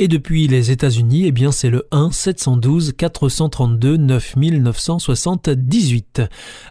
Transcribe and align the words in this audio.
Et 0.00 0.06
depuis 0.06 0.46
les 0.46 0.70
États-Unis, 0.70 1.24
eh 1.26 1.32
bien 1.32 1.50
c'est 1.50 1.70
le 1.70 1.88
1 1.90 2.12
712 2.12 2.92
432 2.96 3.96
9978. 3.96 6.22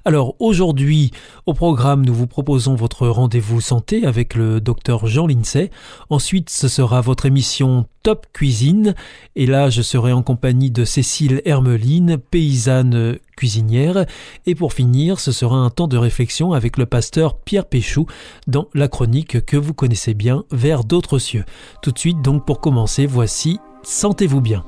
Alors 0.06 0.36
aujourd'hui, 0.40 1.12
au 1.46 1.54
programme, 1.54 2.06
nous 2.06 2.14
vous 2.14 2.28
proposons 2.28 2.76
votre 2.76 3.06
rendez-vous 3.10 3.60
santé 3.60 4.06
avec 4.06 4.34
le 4.34 4.62
docteur 4.62 5.08
Jean 5.08 5.28
Lincey. 5.28 5.72
Ensuite, 6.10 6.50
ce 6.50 6.70
sera 6.70 7.02
votre 7.02 7.26
émission 7.26 7.86
Top 8.02 8.28
Cuisine. 8.32 8.96
Et 9.36 9.46
là, 9.46 9.70
je 9.70 9.82
serai 9.82 10.14
en 10.14 10.24
compagnie 10.24 10.72
de 10.72 10.86
Cécile 10.86 11.42
Hermeline, 11.44 12.18
paysanne 12.18 13.18
cuisinière. 13.38 14.06
Et 14.46 14.56
pour 14.56 14.74
finir, 14.74 15.22
ce 15.22 15.32
sera 15.32 15.56
un 15.56 15.70
temps 15.70 15.88
de 15.88 15.98
réflexion 15.98 16.52
avec 16.52 16.76
le 16.76 16.86
pasteur 16.86 17.40
Pierre 17.40 17.66
Péchou 17.66 18.06
dans 18.48 18.68
la 18.74 18.90
chronique 18.90 19.46
que 19.46 19.56
vous 19.56 19.74
connaissez 19.74 20.14
bien, 20.14 20.44
Vers 20.52 20.84
d'autres 20.84 21.20
cieux. 21.20 21.46
Tout 21.82 21.92
de 21.92 22.00
suite, 22.00 22.22
donc 22.22 22.46
pour 22.46 22.60
commencer, 22.60 23.06
voici 23.06 23.60
Sentez-vous 23.84 24.42
bien. 24.42 24.66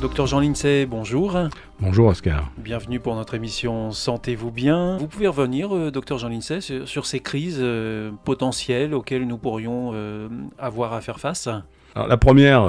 Docteur 0.00 0.26
Jean 0.26 0.40
Lincey, 0.40 0.86
bonjour. 0.86 1.36
Bonjour 1.78 2.06
Oscar. 2.06 2.50
Bienvenue 2.56 3.00
pour 3.00 3.14
notre 3.16 3.34
émission 3.34 3.90
Sentez-vous 3.90 4.50
bien. 4.50 4.96
Vous 4.96 5.06
pouvez 5.06 5.26
revenir, 5.26 5.76
euh, 5.76 5.90
docteur 5.90 6.16
Jean 6.16 6.30
Lincey, 6.30 6.62
sur, 6.62 7.04
ces 7.04 7.20
crises 7.20 7.58
euh, 7.60 8.10
potentielles 8.24 8.94
auxquelles 8.94 9.26
nous 9.26 9.36
pourrions 9.36 9.90
euh, 9.92 10.28
avoir 10.58 10.94
à 10.94 11.02
faire 11.02 11.20
face? 11.20 11.48
Alors, 11.94 12.08
La 12.08 12.16
première, 12.16 12.66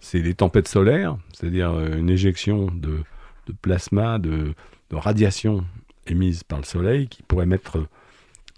c'est 0.00 0.18
les 0.18 0.34
tempêtes 0.34 0.68
solaires, 0.68 1.16
c'est-à-dire 1.32 1.72
une 1.96 2.10
éjection 2.10 2.66
de, 2.74 3.00
plasma, 3.62 4.18
de, 4.18 4.52
de, 4.90 4.96
radiation 4.96 5.64
émise 6.06 6.44
par 6.44 6.58
le 6.58 6.64
Soleil 6.64 7.08
qui 7.08 7.22
pourrait 7.22 7.46
mettre 7.46 7.86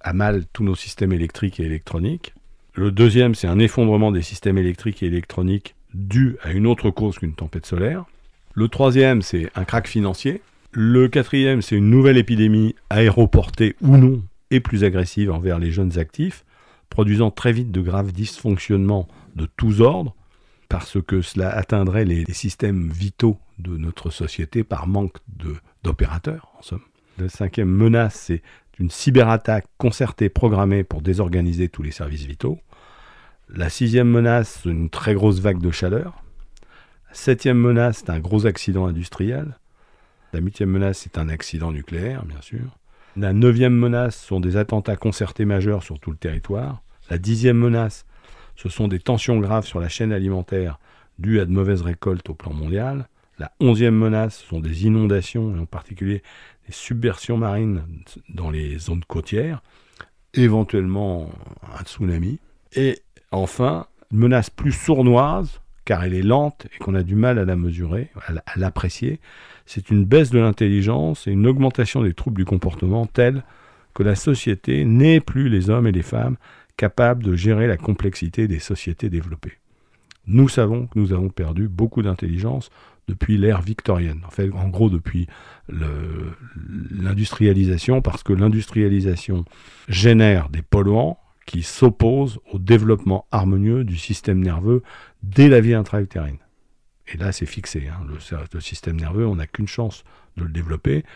à 0.01 0.13
mal 0.13 0.45
tous 0.53 0.65
nos 0.65 0.75
systèmes 0.75 1.13
électriques 1.13 1.61
et 1.61 1.65
électroniques. 1.65 2.35
Le 2.75 2.91
deuxième, 2.91 3.37
c'est 3.37 3.47
un 3.49 3.61
effondrement 3.61 4.11
des 4.11 4.23
systèmes 4.23 4.59
électriques 4.59 5.05
et 5.05 5.07
électroniques 5.07 5.77
dû 5.95 6.37
à 6.43 6.53
une 6.53 6.67
autre 6.67 6.91
cause 6.91 7.19
qu'une 7.19 7.35
tempête 7.35 7.67
solaire. 7.67 8.05
Le 8.55 8.69
troisième, 8.69 9.23
c'est 9.23 9.51
un 9.55 9.65
crack 9.65 9.87
financier. 9.87 10.43
Le 10.73 11.09
quatrième, 11.09 11.63
c'est 11.63 11.77
une 11.77 11.91
nouvelle 11.91 12.19
épidémie 12.19 12.75
aéroportée 12.91 13.77
ou 13.81 13.97
non 13.97 14.23
et 14.51 14.61
plus 14.61 14.85
agressive 14.85 15.31
envers 15.31 15.59
les 15.59 15.71
jeunes 15.71 15.99
actifs, 15.99 16.45
produisant 16.91 17.31
très 17.31 17.53
vite 17.53 17.71
de 17.71 17.81
graves 17.81 18.13
dysfonctionnements 18.13 19.09
de 19.37 19.47
tous 19.57 19.81
ordres, 19.81 20.15
parce 20.69 21.01
que 21.03 21.23
cela 21.23 21.51
atteindrait 21.51 22.05
les, 22.05 22.25
systèmes 22.33 22.91
vitaux 22.91 23.39
de 23.59 23.77
notre 23.77 24.11
société 24.11 24.65
par 24.65 24.87
manque 24.87 25.17
d'opérateurs, 25.83 26.53
en 26.59 26.63
somme. 26.63 26.83
La 27.19 27.29
cinquième 27.29 27.69
menace, 27.69 28.15
c'est 28.27 28.43
une 28.79 28.91
cyberattaque 28.91 29.67
concertée, 29.77 30.29
programmée 30.29 30.85
pour 30.85 31.03
désorganiser 31.03 31.69
tous 31.69 31.83
les 31.83 31.91
services 31.91 32.25
vitaux. 32.25 32.59
La 33.55 33.71
sixième 33.71 34.09
menace, 34.09 34.61
c'est 34.63 34.69
une 34.69 34.91
très 34.91 35.15
grosse 35.15 35.41
vague 35.41 35.61
de 35.61 35.71
chaleur. 35.71 36.23
La 37.09 37.15
septième 37.15 37.59
menace, 37.59 37.99
c'est 37.99 38.11
un 38.11 38.21
gros 38.21 38.45
accident 38.45 38.87
industriel. 38.87 39.59
La 40.35 40.41
huitième 40.41 40.69
menace, 40.69 40.99
c'est 40.99 41.17
un 41.17 41.31
accident 41.31 41.73
nucléaire, 41.73 42.27
bien 42.27 42.43
sûr. 42.43 42.77
La 43.17 43.33
neuvième 43.33 43.75
menace 43.75 44.23
sont 44.23 44.39
des 44.39 44.57
attentats 44.57 44.97
concertés 44.97 45.47
majeurs 45.47 45.83
sur 45.83 45.99
tout 45.99 46.11
le 46.11 46.19
territoire. 46.19 46.83
La 47.09 47.17
dixième 47.17 47.57
menace, 47.57 48.05
ce 48.55 48.69
sont 48.69 48.87
des 48.87 48.99
tensions 48.99 49.39
graves 49.39 49.65
sur 49.65 49.81
la 49.81 49.89
chaîne 49.89 50.13
alimentaire 50.13 50.79
dues 51.19 51.41
à 51.41 51.47
de 51.47 51.51
mauvaises 51.51 51.83
récoltes 51.83 52.29
au 52.29 52.35
plan 52.35 52.53
mondial. 52.53 53.09
La 53.39 53.53
onzième 53.61 53.97
menace 53.97 54.37
sont 54.37 54.61
des 54.61 54.85
inondations, 54.85 55.57
et 55.57 55.59
en 55.59 55.67
particulier 55.67 56.23
des 56.67 56.73
subversions 56.73 57.39
marines 57.39 57.83
dans 58.29 58.51
les 58.51 58.79
zones 58.79 59.05
côtières, 59.05 59.63
éventuellement 60.35 61.31
un 61.79 61.83
tsunami. 61.85 62.41
Enfin, 63.31 63.87
une 64.11 64.19
menace 64.19 64.51
plus 64.51 64.73
sournoise, 64.73 65.61
car 65.85 66.05
elle 66.05 66.15
est 66.15 66.23
lente 66.23 66.67
et 66.75 66.79
qu'on 66.79 66.95
a 66.95 67.03
du 67.03 67.15
mal 67.15 67.39
à 67.39 67.45
la 67.45 67.57
mesurer, 67.57 68.11
à 68.27 68.59
l'apprécier, 68.59 69.21
c'est 69.67 69.91
une 69.91 70.05
baisse 70.05 70.31
de 70.31 70.39
l'intelligence 70.39 71.27
et 71.27 71.33
une 71.33 71.47
augmentation 71.47 72.03
des 72.03 72.15
troubles 72.15 72.39
du 72.39 72.45
comportement 72.45 73.07
tels 73.07 73.43
que 73.95 74.03
la 74.03 74.15
société 74.15 74.85
n'est 74.85 75.21
plus 75.21 75.49
les 75.49 75.71
hommes 75.71 75.87
et 75.87 75.93
les 75.93 76.03
femmes 76.03 76.37
capables 76.77 77.25
de 77.25 77.35
gérer 77.35 77.67
la 77.67 77.77
complexité 77.77 78.49
des 78.49 78.61
sociétés 78.61 79.11
développées. 79.11 79.59
Nous 80.27 80.49
savons 80.49 80.87
que 80.87 80.99
nous 80.99 81.13
avons 81.13 81.31
perdu 81.31 81.69
beaucoup 81.69 82.03
d'intelligence 82.03 82.71
depuis 83.09 83.37
l'ère 83.39 83.63
victorienne, 83.63 84.21
en 84.25 84.59
en 84.59 84.69
gros 84.69 84.91
depuis 84.91 85.27
l'industrialisation, 85.69 88.03
parce 88.03 88.23
que 88.23 88.35
l'industrialisation 88.35 89.45
génère 89.89 90.51
des 90.51 90.63
polluants, 90.63 91.19
qui 91.49 91.63
s'oppose 91.63 92.41
au 92.53 92.59
développement 92.59 93.27
harmonieux 93.33 93.83
du 93.83 93.97
système 93.97 94.39
nerveux 94.39 94.83
dès 95.23 95.49
la 95.49 95.63
vie 95.63 95.73
intra-utérine. 95.73 96.37
Et 97.07 97.17
là, 97.17 97.33
c'est 97.33 97.47
fixé. 97.47 97.89
Hein. 97.89 98.07
Le, 98.07 98.61
système 98.61 99.01
nerveux, 99.01 99.27
on 99.27 99.37
n'a 99.37 99.47
qu'une 99.47 99.67
chance 99.67 100.05
de 100.37 100.45
le 100.45 100.51
développer. 100.51 101.07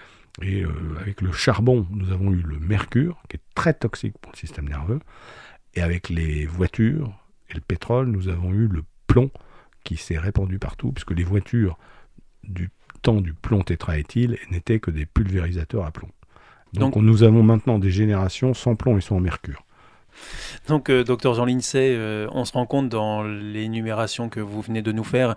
Et 0.41 0.63
euh, 0.63 0.71
avec 0.99 1.21
le 1.21 1.33
charbon, 1.33 1.87
nous 1.91 2.13
avons 2.13 2.33
eu 2.33 2.41
le 2.41 2.59
mercure, 2.59 3.23
qui 3.29 3.37
est 3.37 3.41
très 3.55 3.75
toxique 3.75 4.17
pour 4.23 4.33
le 4.33 4.39
système 4.39 4.67
nerveux. 4.67 5.01
Et 5.75 5.83
avec 5.83 6.09
les 6.09 6.47
voitures 6.47 7.13
et 7.51 7.55
le 7.55 7.61
pétrole, 7.61 8.07
nous 8.07 8.29
avons 8.29 8.53
eu 8.53 8.69
le 8.69 8.85
plomb, 9.07 9.31
qui 9.85 9.99
s'est 9.99 10.19
répandu 10.19 10.59
partout, 10.59 10.93
puisque 10.93 11.11
les 11.11 11.25
voitures 11.25 11.77
du 12.43 12.71
temps 13.03 13.21
du 13.21 13.35
plomb 13.35 13.61
tétraéthyle 13.61 14.39
n'étaient 14.51 14.81
que 14.81 14.91
des 14.91 15.05
pulvérisateurs 15.05 15.85
à 15.85 15.91
plomb. 15.91 16.09
Donc, 16.73 16.95
Donc 16.95 17.03
nous 17.03 17.23
avons 17.23 17.43
maintenant 17.43 17.79
des 17.79 17.91
générations 17.91 18.55
sans 18.55 18.77
plomb 18.77 18.97
et 18.97 19.03
sans 19.03 19.21
mercure. 19.21 19.63
Donc, 20.69 20.91
euh, 20.91 21.05
docteur 21.05 21.35
Jean 21.35 21.45
Lincey, 21.45 21.95
euh, 21.97 22.27
on 22.33 22.45
se 22.45 22.53
rend 22.53 22.67
compte 22.67 22.89
dans 22.89 23.23
l'énumération 23.23 24.29
que 24.29 24.41
vous 24.41 24.61
venez 24.61 24.83
de 24.83 24.93
nous 24.93 25.05
faire 25.05 25.35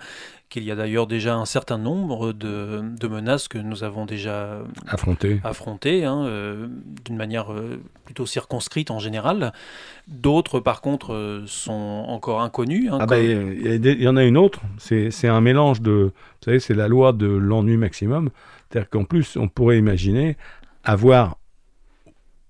qu'il 0.47 0.63
y 0.63 0.71
a 0.71 0.75
d'ailleurs 0.75 1.07
déjà 1.07 1.35
un 1.35 1.45
certain 1.45 1.79
nombre 1.79 2.31
de, 2.31 3.07
menaces 3.07 3.47
que 3.47 3.57
nous 3.57 3.83
avons 3.83 4.05
déjà 4.05 4.59
affrontées, 4.87 5.41
affrontées 5.43 6.05
hein, 6.05 6.23
euh, 6.25 6.67
d'une 7.03 7.15
manière 7.15 7.47
plutôt 8.05 8.27
circonscrite 8.27 8.91
en 8.91 8.99
général. 8.99 9.53
D'autres, 10.07 10.59
par 10.59 10.81
contre, 10.81 11.43
sont 11.47 12.05
encore 12.07 12.41
inconnues. 12.41 12.89
Hein, 12.91 12.99
ah 13.01 13.05
ben, 13.07 13.23
il 13.23 14.01
y, 14.01 14.07
en 14.07 14.17
a 14.17 14.23
une 14.23 14.37
autre, 14.37 14.61
c'est 14.77 15.27
un 15.27 15.41
mélange 15.41 15.81
de... 15.81 16.11
Vous 16.13 16.45
savez, 16.45 16.59
c'est 16.59 16.75
la 16.75 16.87
loi 16.87 17.11
de 17.11 17.27
l'ennui 17.27 17.77
maximum. 17.77 18.29
C'est-à-dire 18.69 18.89
qu'en 18.89 19.03
plus, 19.03 19.37
on 19.37 19.47
pourrait 19.47 19.79
imaginer 19.79 20.37
avoir 20.83 21.37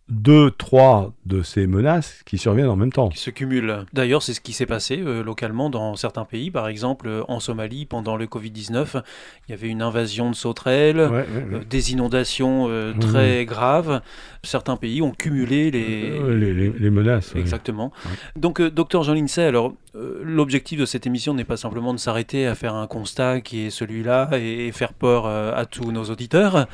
deux, 0.07 0.51
trois 0.51 1.13
de 1.25 1.41
ces 1.41 1.65
menaces 1.65 2.21
qui 2.25 2.37
surviennent 2.37 2.69
en 2.69 2.75
même 2.75 2.91
temps. 2.91 3.09
Qui 3.09 3.17
se 3.17 3.31
cumulent. 3.31 3.85
D'ailleurs, 3.91 4.21
c'est 4.21 4.35
ce 4.35 4.41
qui 4.41 4.53
s'est 4.53 4.67
passé 4.67 5.01
euh, 5.01 5.23
localement 5.23 5.71
dans 5.71 5.95
certains 5.95 6.25
pays. 6.25 6.51
Par 6.51 6.67
exemple, 6.67 7.07
euh, 7.07 7.23
en 7.27 7.39
Somalie, 7.39 7.87
pendant 7.87 8.15
le 8.15 8.27
Covid-19, 8.27 9.01
il 9.47 9.51
y 9.51 9.53
avait 9.53 9.67
une 9.67 9.81
invasion 9.81 10.29
de 10.29 10.35
sauterelles, 10.35 10.99
euh, 10.99 11.63
des 11.67 11.91
inondations 11.91 12.69
très 12.99 13.45
graves. 13.45 14.01
Certains 14.43 14.77
pays 14.77 15.01
ont 15.01 15.11
cumulé 15.11 15.71
les, 15.71 16.71
les, 16.77 16.89
menaces. 16.91 17.35
Exactement. 17.35 17.91
Donc, 18.35 18.61
docteur 18.61 19.01
Jean 19.01 19.15
Lincey, 19.15 19.43
alors, 19.43 19.73
l'objectif 20.21 20.79
de 20.79 20.85
cette 20.85 21.07
émission 21.07 21.33
n'est 21.33 21.45
pas 21.45 21.57
simplement 21.57 21.93
de 21.93 21.99
s'arrêter 21.99 22.45
à 22.45 22.53
faire 22.53 22.75
un 22.75 22.85
constat 22.85 23.41
qui 23.41 23.65
est 23.65 23.69
celui-là 23.71 24.29
et, 24.33 24.71
faire 24.71 24.93
peur 24.93 25.25
à 25.25 25.65
tous 25.65 25.91
nos 25.91 26.05
auditeurs. 26.05 26.67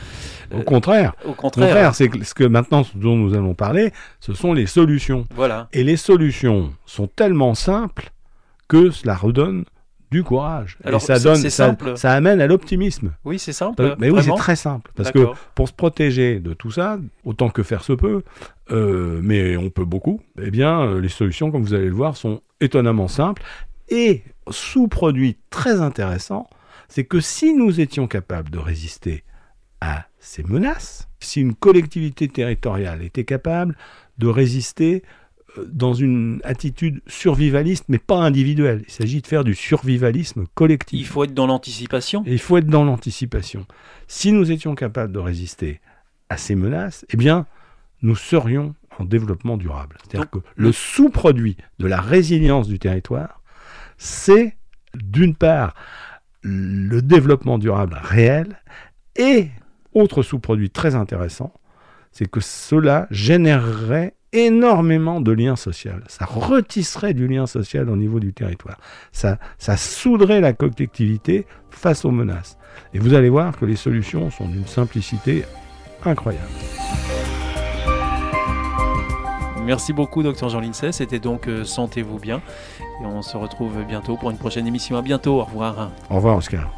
Au 0.53 0.63
contraire. 0.63 1.13
Au 1.25 1.33
contraire. 1.33 1.95
c'est 1.95 2.09
ce 2.23 2.33
que 2.33 2.43
maintenant 2.43 2.83
dont 2.95 3.20
nous 3.21 3.33
allons 3.33 3.53
parler, 3.53 3.91
ce 4.19 4.33
sont 4.33 4.53
les 4.53 4.65
solutions. 4.65 5.25
Voilà. 5.35 5.67
Et 5.73 5.83
les 5.83 5.97
solutions 5.97 6.73
sont 6.85 7.07
tellement 7.07 7.55
simples 7.55 8.11
que 8.67 8.91
cela 8.91 9.15
redonne 9.15 9.65
du 10.11 10.23
courage. 10.23 10.77
Alors, 10.83 11.01
et 11.01 11.05
ça 11.05 11.19
donne, 11.19 11.37
ça, 11.49 11.75
ça, 11.95 12.11
amène 12.11 12.41
à 12.41 12.47
l'optimisme. 12.47 13.13
Oui, 13.23 13.39
c'est 13.39 13.53
simple. 13.53 13.95
Mais 13.97 14.09
oui, 14.09 14.21
c'est 14.21 14.35
très 14.35 14.57
simple. 14.57 14.91
Parce 14.95 15.11
que 15.11 15.27
pour 15.55 15.69
se 15.69 15.73
protéger 15.73 16.39
de 16.39 16.53
tout 16.53 16.71
ça, 16.71 16.99
autant 17.23 17.49
que 17.49 17.63
faire 17.63 17.83
se 17.83 17.93
peut, 17.93 18.23
euh, 18.71 19.21
mais 19.23 19.55
on 19.55 19.69
peut 19.69 19.85
beaucoup, 19.85 20.21
eh 20.41 20.51
bien, 20.51 20.81
euh, 20.81 20.99
les 20.99 21.09
solutions, 21.09 21.49
comme 21.49 21.63
vous 21.63 21.73
allez 21.73 21.87
le 21.87 21.95
voir, 21.95 22.17
sont 22.17 22.41
étonnamment 22.59 23.07
simples. 23.07 23.41
Et 23.89 24.23
sous-produit 24.49 25.37
très 25.49 25.81
intéressant, 25.81 26.49
c'est 26.89 27.05
que 27.05 27.21
si 27.21 27.53
nous 27.53 27.79
étions 27.79 28.07
capables 28.07 28.49
de 28.49 28.59
résister 28.59 29.23
à 29.81 30.05
ces 30.19 30.43
menaces, 30.43 31.09
si 31.19 31.41
une 31.41 31.55
collectivité 31.55 32.27
territoriale 32.27 33.03
était 33.03 33.25
capable 33.25 33.75
de 34.17 34.27
résister 34.27 35.03
dans 35.67 35.93
une 35.93 36.39
attitude 36.43 37.01
survivaliste, 37.07 37.85
mais 37.89 37.97
pas 37.97 38.19
individuelle. 38.19 38.83
Il 38.87 38.91
s'agit 38.91 39.21
de 39.21 39.27
faire 39.27 39.43
du 39.43 39.55
survivalisme 39.55 40.45
collectif. 40.55 40.99
Il 40.99 41.05
faut 41.05 41.23
être 41.23 41.33
dans 41.33 41.47
l'anticipation. 41.47 42.23
il 42.25 42.39
faut 42.39 42.57
être 42.57 42.67
dans 42.67 42.85
l'anticipation. 42.85 43.65
Si 44.07 44.31
nous 44.31 44.51
étions 44.51 44.75
capables 44.75 45.11
de 45.11 45.19
résister 45.19 45.81
à 46.29 46.37
ces 46.37 46.55
menaces, 46.55 47.05
eh 47.09 47.17
bien, 47.17 47.45
nous 48.01 48.15
serions 48.15 48.75
en 48.99 49.05
développement 49.05 49.57
durable. 49.57 49.97
C'est-à-dire 50.03 50.29
que 50.29 50.39
le 50.55 50.71
sous-produit 50.71 51.57
de 51.79 51.87
la 51.87 51.99
résilience 51.99 52.67
du 52.67 52.79
territoire, 52.79 53.41
c'est 53.97 54.55
d'une 54.95 55.35
part 55.35 55.75
le 56.41 57.01
développement 57.01 57.57
durable 57.57 57.99
réel 58.01 58.59
et 59.15 59.49
autre 59.93 60.23
sous-produit 60.23 60.69
très 60.69 60.95
intéressant, 60.95 61.53
c'est 62.11 62.29
que 62.29 62.39
cela 62.39 63.07
générerait 63.09 64.15
énormément 64.33 65.21
de 65.21 65.31
liens 65.31 65.55
sociaux. 65.55 65.91
Ça 66.07 66.25
retisserait 66.25 67.13
du 67.13 67.27
lien 67.27 67.47
social 67.47 67.89
au 67.89 67.97
niveau 67.97 68.19
du 68.19 68.33
territoire. 68.33 68.77
Ça, 69.11 69.39
ça 69.57 69.77
souderait 69.77 70.41
la 70.41 70.53
collectivité 70.53 71.45
face 71.69 72.05
aux 72.05 72.11
menaces. 72.11 72.57
Et 72.93 72.99
vous 72.99 73.13
allez 73.13 73.29
voir 73.29 73.57
que 73.57 73.65
les 73.65 73.75
solutions 73.75 74.29
sont 74.31 74.47
d'une 74.47 74.67
simplicité 74.67 75.43
incroyable. 76.05 76.47
Merci 79.63 79.93
beaucoup, 79.93 80.23
docteur 80.23 80.49
Jean 80.49 80.59
Lincey. 80.59 80.91
C'était 80.91 81.19
donc 81.19 81.47
euh, 81.47 81.63
Sentez-vous 81.63 82.19
bien. 82.19 82.41
Et 83.01 83.05
on 83.05 83.21
se 83.21 83.37
retrouve 83.37 83.83
bientôt 83.87 84.17
pour 84.17 84.31
une 84.31 84.37
prochaine 84.37 84.67
émission. 84.67 84.97
À 84.97 85.01
bientôt. 85.01 85.39
Au 85.39 85.43
revoir. 85.43 85.91
Au 86.09 86.15
revoir, 86.15 86.37
Oscar. 86.37 86.69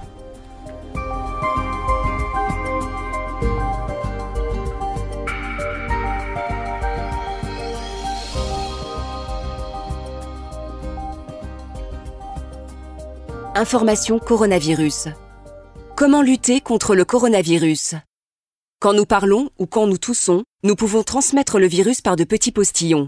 Information 13.64 14.20
coronavirus. 14.20 15.08
Comment 15.96 16.22
lutter 16.22 16.60
contre 16.60 16.96
le 16.96 17.06
coronavirus? 17.06 17.96
Quand 18.82 18.92
nous 18.92 19.06
parlons 19.06 19.52
ou 19.58 19.68
quand 19.68 19.88
nous 19.88 19.98
toussons, 19.98 20.44
nous 20.64 20.76
pouvons 20.76 21.02
transmettre 21.02 21.60
le 21.60 21.68
virus 21.68 22.02
par 22.02 22.18
de 22.18 22.26
petits 22.26 22.52
postillons. 22.52 23.08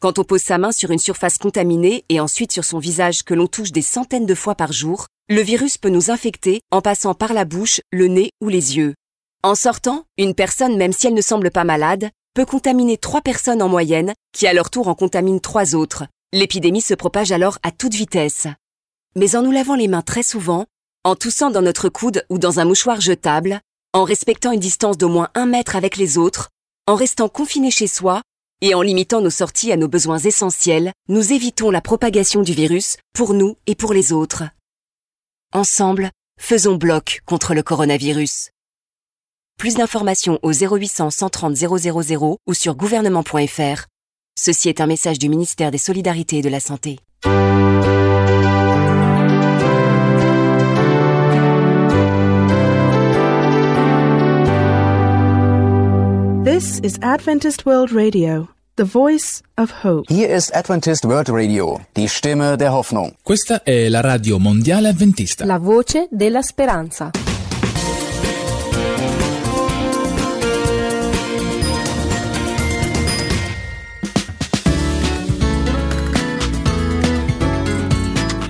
Quand 0.00 0.18
on 0.18 0.24
pose 0.24 0.40
sa 0.40 0.56
main 0.56 0.72
sur 0.72 0.92
une 0.92 0.98
surface 0.98 1.36
contaminée 1.36 2.06
et 2.08 2.20
ensuite 2.20 2.52
sur 2.52 2.64
son 2.64 2.78
visage 2.78 3.22
que 3.22 3.34
l'on 3.34 3.48
touche 3.48 3.70
des 3.70 3.82
centaines 3.82 4.24
de 4.24 4.34
fois 4.34 4.54
par 4.54 4.72
jour, 4.72 5.08
le 5.28 5.42
virus 5.42 5.76
peut 5.76 5.90
nous 5.90 6.10
infecter 6.10 6.62
en 6.70 6.80
passant 6.80 7.12
par 7.12 7.34
la 7.34 7.44
bouche, 7.44 7.82
le 7.92 8.06
nez 8.06 8.30
ou 8.40 8.48
les 8.48 8.78
yeux. 8.78 8.94
En 9.42 9.54
sortant, 9.54 10.04
une 10.16 10.34
personne, 10.34 10.78
même 10.78 10.94
si 10.94 11.06
elle 11.06 11.12
ne 11.12 11.20
semble 11.20 11.50
pas 11.50 11.64
malade, 11.64 12.08
peut 12.32 12.46
contaminer 12.46 12.96
trois 12.96 13.20
personnes 13.20 13.60
en 13.60 13.68
moyenne, 13.68 14.14
qui 14.32 14.46
à 14.46 14.54
leur 14.54 14.70
tour 14.70 14.88
en 14.88 14.94
contaminent 14.94 15.38
trois 15.38 15.74
autres. 15.74 16.06
L'épidémie 16.32 16.80
se 16.80 16.94
propage 16.94 17.30
alors 17.30 17.58
à 17.62 17.72
toute 17.72 17.92
vitesse 17.92 18.48
mais 19.16 19.34
en 19.34 19.42
nous 19.42 19.50
lavant 19.50 19.74
les 19.74 19.88
mains 19.88 20.02
très 20.02 20.22
souvent, 20.22 20.66
en 21.02 21.16
toussant 21.16 21.50
dans 21.50 21.62
notre 21.62 21.88
coude 21.88 22.24
ou 22.28 22.38
dans 22.38 22.60
un 22.60 22.64
mouchoir 22.64 23.00
jetable, 23.00 23.60
en 23.92 24.04
respectant 24.04 24.52
une 24.52 24.60
distance 24.60 24.98
d'au 24.98 25.08
moins 25.08 25.30
un 25.34 25.46
mètre 25.46 25.74
avec 25.74 25.96
les 25.96 26.18
autres, 26.18 26.50
en 26.86 26.94
restant 26.94 27.28
confiné 27.28 27.70
chez 27.70 27.86
soi 27.86 28.22
et 28.60 28.74
en 28.74 28.82
limitant 28.82 29.20
nos 29.20 29.30
sorties 29.30 29.72
à 29.72 29.76
nos 29.76 29.88
besoins 29.88 30.18
essentiels, 30.18 30.92
nous 31.08 31.32
évitons 31.32 31.70
la 31.70 31.80
propagation 31.80 32.42
du 32.42 32.52
virus 32.52 32.98
pour 33.14 33.34
nous 33.34 33.56
et 33.66 33.74
pour 33.74 33.92
les 33.92 34.12
autres. 34.12 34.44
Ensemble, 35.52 36.10
faisons 36.38 36.76
bloc 36.76 37.22
contre 37.24 37.54
le 37.54 37.62
coronavirus. 37.62 38.50
Plus 39.58 39.74
d'informations 39.76 40.38
au 40.42 40.52
0800 40.52 41.10
130 41.10 41.56
000 41.56 42.38
ou 42.46 42.54
sur 42.54 42.74
gouvernement.fr. 42.74 43.86
Ceci 44.38 44.68
est 44.68 44.82
un 44.82 44.86
message 44.86 45.18
du 45.18 45.30
ministère 45.30 45.70
des 45.70 45.78
Solidarités 45.78 46.38
et 46.38 46.42
de 46.42 46.50
la 46.50 46.60
Santé. 46.60 46.98
This 56.46 56.78
is 56.84 56.96
Adventist 57.02 57.66
World 57.66 57.90
Radio, 57.90 58.48
the 58.76 58.84
voice 58.84 59.42
of 59.58 59.82
hope. 59.82 60.04
Hier 60.08 60.28
ist 60.28 60.54
Adventist 60.54 61.04
World 61.04 61.28
Radio, 61.28 61.80
die 61.96 62.06
Stimme 62.06 62.56
der 62.56 62.72
Hoffnung. 62.72 63.16
Questa 63.24 63.64
è 63.64 63.88
la 63.88 64.00
radio 64.00 64.38
mondiale 64.38 64.86
adventista. 64.90 65.44
La 65.44 65.58
voce 65.58 66.06
della 66.08 66.42
speranza. 66.42 67.10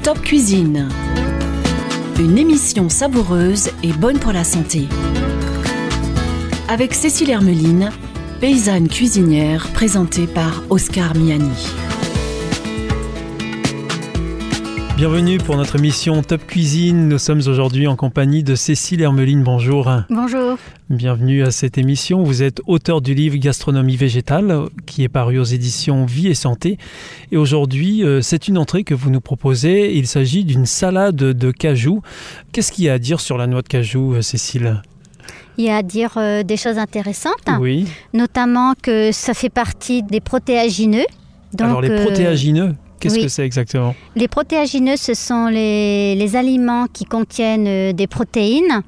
Top 0.03 0.21
Cuisine. 0.23 0.89
Une 2.19 2.37
émission 2.37 2.91
savoureuse 2.91 3.71
et 3.83 3.95
bonne 3.95 4.19
pour 4.19 4.33
la 4.33 4.45
santé 4.45 4.87
avec 6.69 6.95
Cécile 6.95 7.31
Hermeline, 7.31 7.91
paysanne 8.41 8.89
cuisinière 8.89 9.69
présentée 9.73 10.27
par 10.27 10.63
Oscar 10.69 11.15
Miani. 11.15 11.51
Bienvenue 14.97 15.39
pour 15.39 15.57
notre 15.57 15.77
émission 15.77 16.23
Top 16.23 16.45
Cuisine. 16.47 17.09
Nous 17.09 17.19
sommes 17.19 17.43
aujourd'hui 17.47 17.87
en 17.87 17.97
compagnie 17.97 18.43
de 18.43 18.55
Cécile 18.55 19.03
Hermeline. 19.03 19.45
Bonjour. 19.45 19.91
Bonjour. 20.09 20.57
Bienvenue 20.91 21.43
à 21.43 21.51
cette 21.51 21.79
émission. 21.79 22.25
Vous 22.25 22.43
êtes 22.43 22.61
auteur 22.67 23.01
du 23.01 23.15
livre 23.15 23.37
Gastronomie 23.37 23.97
végétale 23.97 24.63
qui 24.87 25.05
est 25.05 25.09
paru 25.09 25.39
aux 25.39 25.45
éditions 25.45 26.07
Vie 26.07 26.29
et 26.29 26.35
Santé. 26.35 26.79
Et 27.31 27.37
aujourd'hui, 27.37 28.03
euh, 28.03 28.23
c'est 28.23 28.49
une 28.49 28.59
entrée 28.59 28.85
que 28.85 28.95
vous 28.95 29.11
nous 29.11 29.21
proposez. 29.21 29.97
Il 29.97 30.07
s'agit 30.07 30.45
d'une 30.45 30.67
salade 30.67 31.17
de 31.17 31.51
cajou. 31.51 32.01
Qu'est-ce 32.53 32.73
qu'il 32.73 32.87
y 32.87 32.89
a 32.89 32.95
à 32.95 32.99
dire 32.99 33.21
sur 33.21 33.37
la 33.37 33.47
noix 33.47 33.63
de 33.63 33.69
cajou, 33.69 34.15
euh, 34.15 34.23
Cécile? 34.23 34.81
Il 35.59 35.65
y 35.65 35.71
a 35.71 35.77
à 35.77 35.83
dire 35.83 36.13
euh, 36.17 36.43
des 36.43 36.57
choses 36.57 36.79
intéressantes. 36.79 37.49
Oui. 37.61 37.87
Notamment 38.13 38.75
que 38.81 39.13
ça 39.13 39.35
fait 39.35 39.49
partie 39.49 40.03
des 40.03 40.21
protéagineux. 40.21 41.07
Alors 41.59 41.81
les 41.81 41.91
euh, 41.91 42.05
protéagineux, 42.05 42.75
qu'est-ce 43.01 43.19
que 43.19 43.29
c'est 43.29 43.45
exactement? 43.45 43.95
Les 44.15 44.29
protéagineux, 44.29 44.97
ce 44.97 45.15
sont 45.15 45.47
les, 45.47 46.37
aliments 46.37 46.87
qui 46.93 47.05
contiennent 47.05 47.67
euh, 47.67 47.93
des 47.93 48.07
protéines. 48.07 48.83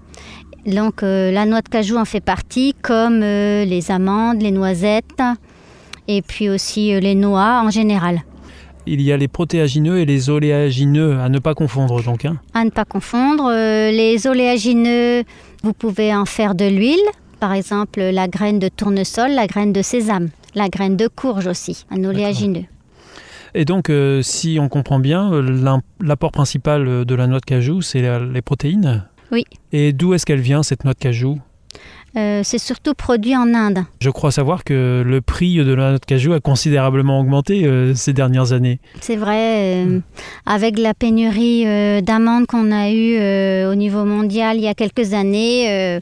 Donc 0.67 1.01
la 1.01 1.47
noix 1.47 1.63
de 1.63 1.69
cajou 1.69 1.97
en 1.97 2.05
fait 2.05 2.21
partie, 2.21 2.75
comme 2.83 3.21
les 3.21 3.91
amandes, 3.91 4.43
les 4.43 4.51
noisettes 4.51 5.23
et 6.09 6.21
puis 6.21 6.51
aussi 6.51 7.01
les 7.01 7.15
noix 7.15 7.63
en 7.65 7.71
général. 7.71 8.21
Il 8.91 9.03
y 9.03 9.13
a 9.13 9.17
les 9.17 9.29
protéagineux 9.29 9.99
et 9.99 10.07
les 10.07 10.31
oléagineux, 10.31 11.21
à 11.21 11.29
ne 11.29 11.39
pas 11.39 11.55
confondre 11.55 12.03
donc. 12.03 12.25
Hein. 12.25 12.39
À 12.55 12.65
ne 12.65 12.71
pas 12.71 12.87
confondre. 12.87 13.51
les 13.51 14.27
oléagineux, 14.27 15.25
vous 15.63 15.73
pouvez 15.75 16.15
en 16.15 16.25
faire 16.25 16.55
de 16.55 16.65
l'huile, 16.65 16.97
par 17.39 17.53
exemple 17.53 18.01
la 18.01 18.29
graine 18.29 18.59
de 18.59 18.69
tournesol, 18.69 19.33
la 19.33 19.47
graine 19.47 19.73
de 19.73 19.83
sésame, 19.83 20.29
la 20.55 20.69
graine 20.69 20.97
de 20.97 21.07
courge 21.07 21.47
aussi, 21.47 21.85
un 21.91 22.03
oléagineux. 22.05 22.65
Et 23.55 23.65
donc, 23.65 23.91
euh, 23.91 24.23
si 24.23 24.59
on 24.61 24.69
comprend 24.69 24.99
bien, 24.99 25.33
euh, 25.33 25.81
l'apport 26.01 26.33
principal 26.33 27.05
de 27.05 27.15
la 27.15 27.27
noix 27.27 27.41
de 27.41 27.45
cajou, 27.45 27.83
c'est 27.83 28.03
les 28.19 28.43
protéines? 28.43 29.05
Oui. 29.33 29.45
Et 29.73 29.93
d'où 29.93 30.15
est-ce 30.15 30.27
qu'elle 30.27 30.41
vient, 30.41 30.63
cette 30.63 30.85
noix 30.85 30.95
de 30.95 30.99
cajou? 30.99 31.39
Euh, 32.19 32.41
c'est 32.43 32.59
surtout 32.59 32.95
produit 32.95 33.37
en 33.37 33.55
Inde. 33.55 33.85
Je 34.01 34.11
crois 34.11 34.31
savoir 34.31 34.65
que 34.65 35.03
le 35.07 35.21
prix 35.21 35.57
de 35.57 35.73
la 35.73 35.91
noix 35.91 35.99
de 35.99 36.05
cajou 36.05 36.33
a 36.33 36.41
considérablement 36.41 37.21
augmenté 37.21 37.69
ces 37.95 38.13
dernières 38.13 38.53
années. 38.53 38.81
C'est 39.01 39.17
vrai, 39.17 39.85
hmm. 39.85 40.03
avec 40.45 40.79
la 40.79 40.95
pénurie 40.95 41.65
d'amandes 42.03 42.47
qu'on 42.47 42.73
a 42.73 42.91
eue 42.91 43.17
au 43.67 43.75
niveau 43.75 44.05
mondial 44.05 44.57
il 44.57 44.63
y 44.63 44.69
a 44.69 44.75
quelques 44.75 45.15
années, 45.15 46.01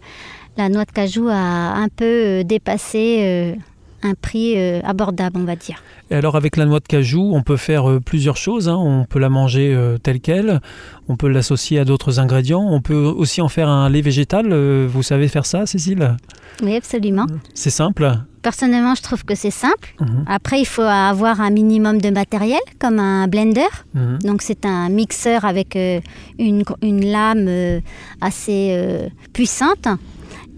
la 0.57 0.69
noix 0.69 0.85
de 0.85 0.93
cajou 0.93 1.29
a 1.29 1.35
un 1.35 1.89
peu 1.89 2.45
dépassé 2.45 3.55
un 4.03 4.15
prix 4.15 4.55
euh, 4.57 4.81
abordable, 4.85 5.39
on 5.41 5.45
va 5.45 5.57
dire. 5.57 5.83
Et 6.11 6.15
alors 6.15 6.37
avec 6.37 6.57
la 6.57 6.65
noix 6.67 6.81
de 6.81 6.87
cajou, 6.87 7.33
on 7.35 7.43
peut 7.43 7.57
faire 7.57 7.89
euh, 7.91 8.01
plusieurs 8.01 8.37
choses. 8.37 8.69
hein. 8.69 8.77
On 8.79 9.05
peut 9.05 9.19
la 9.19 9.29
manger 9.29 9.75
euh, 9.75 9.99
telle 9.99 10.21
qu'elle, 10.21 10.61
on 11.09 11.17
peut 11.17 11.29
l'associer 11.29 11.79
à 11.79 11.85
d'autres 11.85 12.21
ingrédients, 12.21 12.63
on 12.63 12.81
peut 12.81 12.95
aussi 12.95 13.41
en 13.41 13.49
faire 13.49 13.69
un 13.69 13.89
lait 13.89 14.03
végétal. 14.03 14.55
Vous 14.87 15.03
savez 15.03 15.29
faire 15.29 15.47
ça, 15.47 15.67
Cécile? 15.67 16.17
Oui, 16.63 16.75
absolument. 16.77 17.27
C'est 17.55 17.71
simple. 17.71 18.11
Personnellement, 18.43 18.95
je 18.95 19.03
trouve 19.03 19.25
que 19.25 19.35
c'est 19.35 19.51
simple. 19.51 19.95
Mhm. 20.01 20.25
Après, 20.29 20.61
il 20.61 20.65
faut 20.67 20.83
avoir 20.83 21.41
un 21.41 21.51
minimum 21.51 22.01
de 22.01 22.11
matériel, 22.11 22.61
comme 22.79 23.01
un 23.01 23.27
blender. 23.27 23.67
Mhm. 23.95 24.19
Donc, 24.23 24.43
c'est 24.43 24.65
un 24.65 24.89
mixeur 24.89 25.45
avec 25.45 25.77
une, 26.39 26.63
une 26.83 27.11
lame 27.11 27.81
assez 28.21 29.09
puissante 29.33 29.89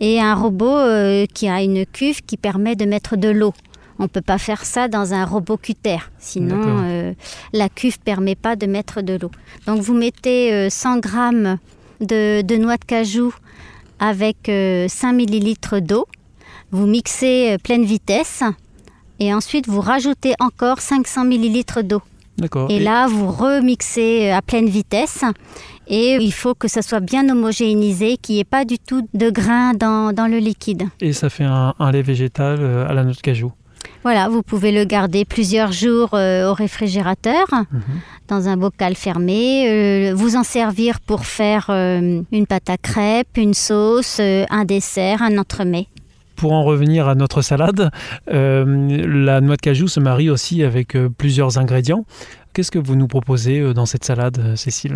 et 0.00 0.20
un 0.20 0.34
robot 0.34 0.76
euh, 0.78 1.26
qui 1.32 1.48
a 1.48 1.62
une 1.62 1.84
cuve 1.86 2.22
qui 2.22 2.36
permet 2.36 2.76
de 2.76 2.84
mettre 2.84 3.16
de 3.16 3.28
l'eau. 3.28 3.54
On 3.98 4.04
ne 4.04 4.08
peut 4.08 4.20
pas 4.22 4.38
faire 4.38 4.64
ça 4.64 4.86
dans 4.86 5.12
un 5.12 5.24
robot 5.24 5.56
cutter, 5.56 5.98
sinon 6.18 6.84
euh, 6.84 7.12
la 7.52 7.68
cuve 7.68 7.98
permet 7.98 8.36
pas 8.36 8.54
de 8.54 8.66
mettre 8.66 9.02
de 9.02 9.18
l'eau. 9.20 9.30
Donc, 9.66 9.80
vous 9.80 9.94
mettez 9.94 10.52
euh, 10.52 10.70
100 10.70 10.98
grammes 10.98 11.58
de, 12.00 12.42
de 12.42 12.56
noix 12.56 12.76
de 12.76 12.84
cajou 12.84 13.34
avec 13.98 14.48
euh, 14.48 14.86
5 14.88 15.12
millilitres 15.12 15.80
d'eau. 15.80 16.06
Vous 16.70 16.86
mixez 16.86 17.52
euh, 17.52 17.58
pleine 17.58 17.84
vitesse 17.84 18.42
et 19.20 19.34
ensuite 19.34 19.66
vous 19.66 19.80
rajoutez 19.80 20.34
encore 20.38 20.80
500 20.80 21.24
millilitres 21.24 21.82
d'eau. 21.82 22.02
Et 22.68 22.78
là, 22.78 23.08
vous 23.08 23.30
remixez 23.30 24.30
euh, 24.30 24.36
à 24.36 24.42
pleine 24.42 24.68
vitesse. 24.68 25.24
Et 25.88 26.16
il 26.20 26.32
faut 26.32 26.54
que 26.54 26.68
ça 26.68 26.82
soit 26.82 27.00
bien 27.00 27.28
homogénéisé, 27.28 28.16
qu'il 28.18 28.34
n'y 28.36 28.40
ait 28.42 28.44
pas 28.44 28.64
du 28.64 28.78
tout 28.78 29.08
de 29.14 29.30
grains 29.30 29.72
dans, 29.74 30.12
dans 30.12 30.26
le 30.26 30.38
liquide. 30.38 30.84
Et 31.00 31.12
ça 31.12 31.30
fait 31.30 31.44
un, 31.44 31.74
un 31.78 31.90
lait 31.92 32.02
végétal 32.02 32.58
euh, 32.60 32.86
à 32.88 32.92
la 32.92 33.04
noix 33.04 33.14
de 33.14 33.18
cajou. 33.20 33.52
Voilà, 34.02 34.28
vous 34.28 34.42
pouvez 34.42 34.70
le 34.72 34.84
garder 34.84 35.24
plusieurs 35.24 35.72
jours 35.72 36.10
euh, 36.12 36.50
au 36.50 36.54
réfrigérateur, 36.54 37.46
Mhm. 37.72 37.80
dans 38.28 38.48
un 38.48 38.56
bocal 38.56 38.94
fermé, 38.96 39.66
euh, 39.68 40.14
vous 40.14 40.36
en 40.36 40.42
servir 40.44 41.00
pour 41.00 41.24
faire 41.24 41.66
euh, 41.70 42.20
une 42.32 42.46
pâte 42.46 42.68
à 42.70 42.76
crêpes, 42.76 43.36
une 43.36 43.54
sauce, 43.54 44.20
un 44.20 44.64
dessert, 44.64 45.22
un 45.22 45.38
entremets. 45.38 45.86
Pour 46.36 46.52
en 46.52 46.62
revenir 46.64 47.08
à 47.08 47.14
notre 47.16 47.40
salade, 47.42 47.90
la 48.28 49.40
noix 49.40 49.56
de 49.56 49.60
cajou 49.60 49.88
se 49.88 49.98
marie 50.00 50.30
aussi 50.30 50.62
avec 50.62 50.96
plusieurs 51.18 51.58
ingrédients. 51.58 52.04
Qu'est-ce 52.58 52.72
que 52.72 52.80
vous 52.80 52.96
nous 52.96 53.06
proposez 53.06 53.60
euh, 53.60 53.72
dans 53.72 53.86
cette 53.86 54.04
salade, 54.04 54.36
euh, 54.40 54.56
Cécile? 54.56 54.94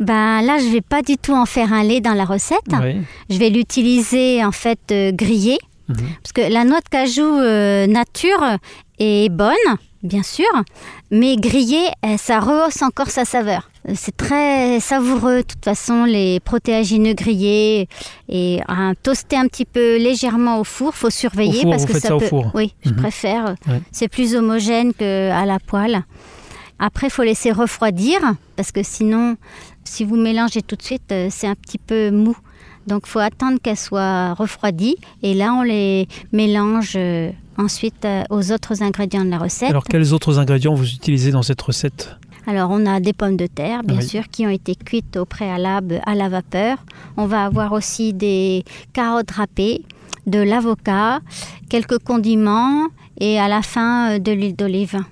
Ben 0.00 0.42
là, 0.42 0.58
je 0.58 0.64
vais 0.72 0.80
pas 0.80 1.00
du 1.00 1.16
tout 1.16 1.32
en 1.32 1.46
faire 1.46 1.72
un 1.72 1.84
lait 1.84 2.00
dans 2.00 2.12
la 2.12 2.24
recette. 2.24 2.58
Oui. 2.82 2.96
Je 3.30 3.38
vais 3.38 3.50
l'utiliser 3.50 4.44
en 4.44 4.50
fait 4.50 4.80
euh, 4.90 5.12
grillé. 5.12 5.56
Mhm. 5.88 5.96
Parce 6.20 6.32
que 6.32 6.52
la 6.52 6.64
noix 6.64 6.80
de 6.80 6.88
cajou 6.88 7.22
euh, 7.22 7.86
nature 7.86 8.42
est 8.98 9.28
bonne, 9.30 9.54
bien 10.02 10.24
sûr, 10.24 10.44
mais 11.12 11.36
grillée, 11.36 11.86
ça 12.18 12.40
rehausse 12.40 12.82
encore 12.82 13.10
sa 13.10 13.24
saveur. 13.24 13.70
C'est 13.94 14.16
très 14.16 14.80
savoureux, 14.80 15.36
de 15.36 15.42
toute 15.42 15.64
façon, 15.64 16.02
les 16.06 16.40
protéagineux 16.40 17.14
grillés 17.14 17.86
et 18.28 18.60
un 18.66 18.94
toaster 19.00 19.36
un 19.36 19.46
petit 19.46 19.66
peu 19.66 19.98
légèrement 19.98 20.58
au 20.58 20.64
four. 20.64 20.96
Faut 20.96 21.10
surveiller 21.10 21.58
Au 21.60 21.62
four, 21.62 21.70
parce 21.70 21.82
vous 21.86 21.92
que 21.92 22.00
ça 22.00 22.08
ça 22.08 22.16
au 22.16 22.18
peut. 22.18 22.26
four 22.26 22.50
Oui, 22.54 22.74
je 22.84 22.90
Mhm. 22.90 22.96
préfère. 22.96 23.54
Ouais. 23.68 23.80
C'est 23.92 24.08
plus 24.08 24.34
homogène 24.34 24.92
qu'à 24.94 25.46
la 25.46 25.60
poêle. 25.60 26.02
Après, 26.86 27.06
il 27.06 27.10
faut 27.10 27.22
laisser 27.22 27.50
refroidir 27.50 28.20
parce 28.56 28.70
que 28.70 28.82
sinon, 28.82 29.38
si 29.84 30.04
vous 30.04 30.16
mélangez 30.16 30.60
tout 30.60 30.76
de 30.76 30.82
suite, 30.82 31.10
euh, 31.12 31.28
c'est 31.30 31.46
un 31.46 31.54
petit 31.54 31.78
peu 31.78 32.10
mou. 32.10 32.36
Donc, 32.86 33.04
il 33.06 33.08
faut 33.08 33.20
attendre 33.20 33.56
qu'elle 33.62 33.78
soit 33.78 34.34
refroidie. 34.34 34.96
Et 35.22 35.32
là, 35.32 35.54
on 35.54 35.62
les 35.62 36.06
mélange 36.32 36.92
euh, 36.96 37.30
ensuite 37.56 38.04
euh, 38.04 38.24
aux 38.28 38.52
autres 38.52 38.82
ingrédients 38.82 39.24
de 39.24 39.30
la 39.30 39.38
recette. 39.38 39.70
Alors, 39.70 39.84
quels 39.84 40.12
autres 40.12 40.38
ingrédients 40.38 40.74
vous 40.74 40.86
utilisez 40.92 41.30
dans 41.30 41.40
cette 41.42 41.62
recette? 41.62 42.18
Alors, 42.46 42.68
on 42.70 42.84
a 42.84 43.00
des 43.00 43.14
pommes 43.14 43.38
de 43.38 43.46
terre, 43.46 43.82
bien 43.82 44.00
Oui. 44.00 44.06
sûr, 44.06 44.28
qui 44.28 44.46
ont 44.46 44.50
été 44.50 44.74
cuites 44.74 45.16
au 45.16 45.24
préalable 45.24 46.02
à 46.04 46.14
la 46.14 46.28
vapeur. 46.28 46.76
On 47.16 47.24
va 47.24 47.46
avoir 47.46 47.72
aussi 47.72 48.12
des 48.12 48.62
carottes 48.92 49.30
râpées, 49.30 49.80
de 50.26 50.40
l'avocat, 50.40 51.20
quelques 51.70 51.98
condiments 51.98 52.88
et 53.18 53.38
à 53.40 53.48
la 53.48 53.62
fin 53.62 54.18
de 54.18 54.32
l'huile 54.32 54.54
d'olive. 54.54 55.02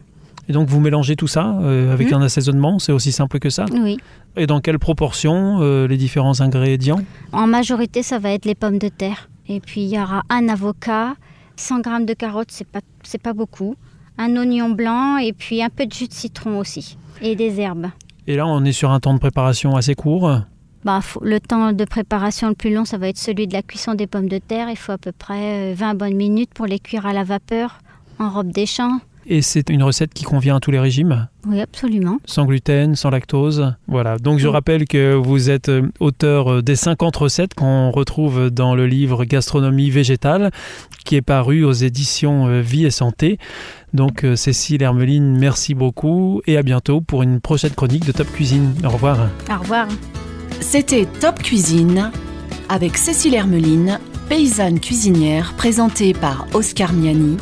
Et 0.49 0.53
donc, 0.53 0.69
vous 0.69 0.81
mélangez 0.81 1.15
tout 1.17 1.29
ça 1.29 1.57
euh, 1.63 1.93
avec 1.93 2.09
Mhm. 2.11 2.15
un 2.19 2.23
assaisonnement 2.23 2.79
C'est 2.79 2.93
aussi 2.93 3.13
simple 3.13 3.39
que 3.39 3.49
ça 3.51 3.65
Oui. 3.73 3.99
Et 4.37 4.47
dans 4.47 4.61
quelle 4.61 4.79
proportion 4.79 5.59
euh, 5.61 5.87
les 5.87 5.97
différents 5.97 6.41
ingrédients? 6.41 7.01
En 7.33 7.47
majorité, 7.47 8.03
ça 8.03 8.19
va 8.19 8.31
être 8.33 8.45
les 8.45 8.55
pommes 8.55 8.79
de 8.79 8.89
terre. 8.89 9.29
Et 9.49 9.61
puis, 9.61 9.83
il 9.83 9.89
y 9.89 9.99
aura 10.01 10.23
un 10.31 10.49
avocat, 10.49 11.15
100 11.57 11.81
grammes 11.81 12.07
de 12.07 12.15
carottes, 12.15 12.51
c'est 12.51 12.67
pas, 12.67 12.81
c'est 13.03 13.21
pas 13.23 13.33
beaucoup. 13.35 13.77
Un 14.19 14.37
oignon 14.37 14.71
blanc 14.71 15.17
et 15.19 15.33
puis 15.33 15.63
un 15.63 15.69
peu 15.71 15.87
de 15.87 15.93
jus 15.93 16.09
de 16.09 16.13
citron 16.13 16.59
aussi. 16.59 16.97
Et 17.21 17.37
des 17.37 17.61
herbes. 17.61 17.87
Et 18.27 18.37
là, 18.37 18.47
on 18.47 18.65
est 18.65 18.73
sur 18.73 18.91
un 18.91 19.01
temps 19.01 19.15
de 19.15 19.19
préparation 19.19 19.77
assez 19.77 19.95
court. 19.95 20.41
Bah, 20.85 21.01
faut- 21.01 21.23
le 21.23 21.39
temps 21.41 21.73
de 21.73 21.85
préparation 21.85 22.49
le 22.49 22.55
plus 22.55 22.73
long, 22.75 22.85
ça 22.85 22.99
va 22.99 23.09
être 23.09 23.19
celui 23.19 23.47
de 23.47 23.53
la 23.53 23.63
cuisson 23.63 23.95
des 23.95 24.07
pommes 24.09 24.29
de 24.29 24.39
terre. 24.39 24.69
Il 24.71 24.77
faut 24.77 24.93
à 24.93 24.99
peu 24.99 25.13
près 25.13 25.73
euh, 25.73 25.75
20 25.77 25.95
bonnes 25.95 26.17
minutes 26.17 26.51
pour 26.55 26.67
les 26.67 26.79
cuire 26.81 27.07
à 27.07 27.13
la 27.13 27.23
vapeur 27.25 27.79
en 28.19 28.29
robe 28.31 28.51
des 28.53 28.67
champs. 28.67 28.99
Et 29.27 29.43
c'est 29.43 29.71
une 29.71 29.83
recette 29.83 30.13
qui 30.15 30.25
convient 30.25 30.57
à 30.57 30.61
tous 30.61 30.71
les 30.71 30.81
régimes 30.81 31.29
Oui, 31.47 31.61
absolument. 31.61 32.19
sans 32.25 32.45
gluten, 32.45 32.95
sans 32.97 33.11
lactose. 33.11 33.75
Voilà. 33.87 34.19
Donc 34.19 34.39
je 34.39 34.49
rappelle 34.49 34.87
que 34.87 35.15
vous 35.15 35.49
êtes 35.51 35.69
euh, 35.69 35.89
auteur 36.01 36.53
euh, 36.53 36.63
des 36.63 36.77
50 36.77 37.15
recettes 37.17 37.55
qu'on 37.55 37.91
retrouve 37.91 38.51
dans 38.51 38.75
le 38.75 38.87
livre 38.87 39.25
Gastronomie 39.25 39.91
végétale 39.91 40.51
qui 41.05 41.17
est 41.17 41.23
paru 41.23 41.65
aux 41.65 41.73
éditions 41.73 42.47
euh, 42.49 42.61
Vie 42.61 42.85
et 42.85 42.91
Santé. 42.91 43.39
Donc 43.95 44.25
Cécile 44.37 44.83
Hermeline, 44.83 45.37
merci 45.39 45.75
beaucoup 45.75 46.41
et 46.47 46.57
à 46.57 46.63
bientôt 46.63 47.01
pour 47.03 47.23
une 47.23 47.41
prochaine 47.41 47.73
chronique 47.73 48.07
de 48.07 48.13
Top 48.13 48.27
Cuisine. 48.33 48.73
Au 48.85 48.89
revoir. 48.89 49.29
Au 49.51 49.61
revoir. 49.61 49.87
C'était 50.61 51.07
Top 51.21 51.43
Cuisine 51.43 52.11
avec 52.71 52.97
Cécile 52.97 53.35
Hermeline, 53.35 54.01
paysanne 54.31 54.81
cuisinière 54.81 55.53
présentée 55.59 56.15
par 56.15 56.47
Oscar 56.55 56.95
Miani 56.95 57.37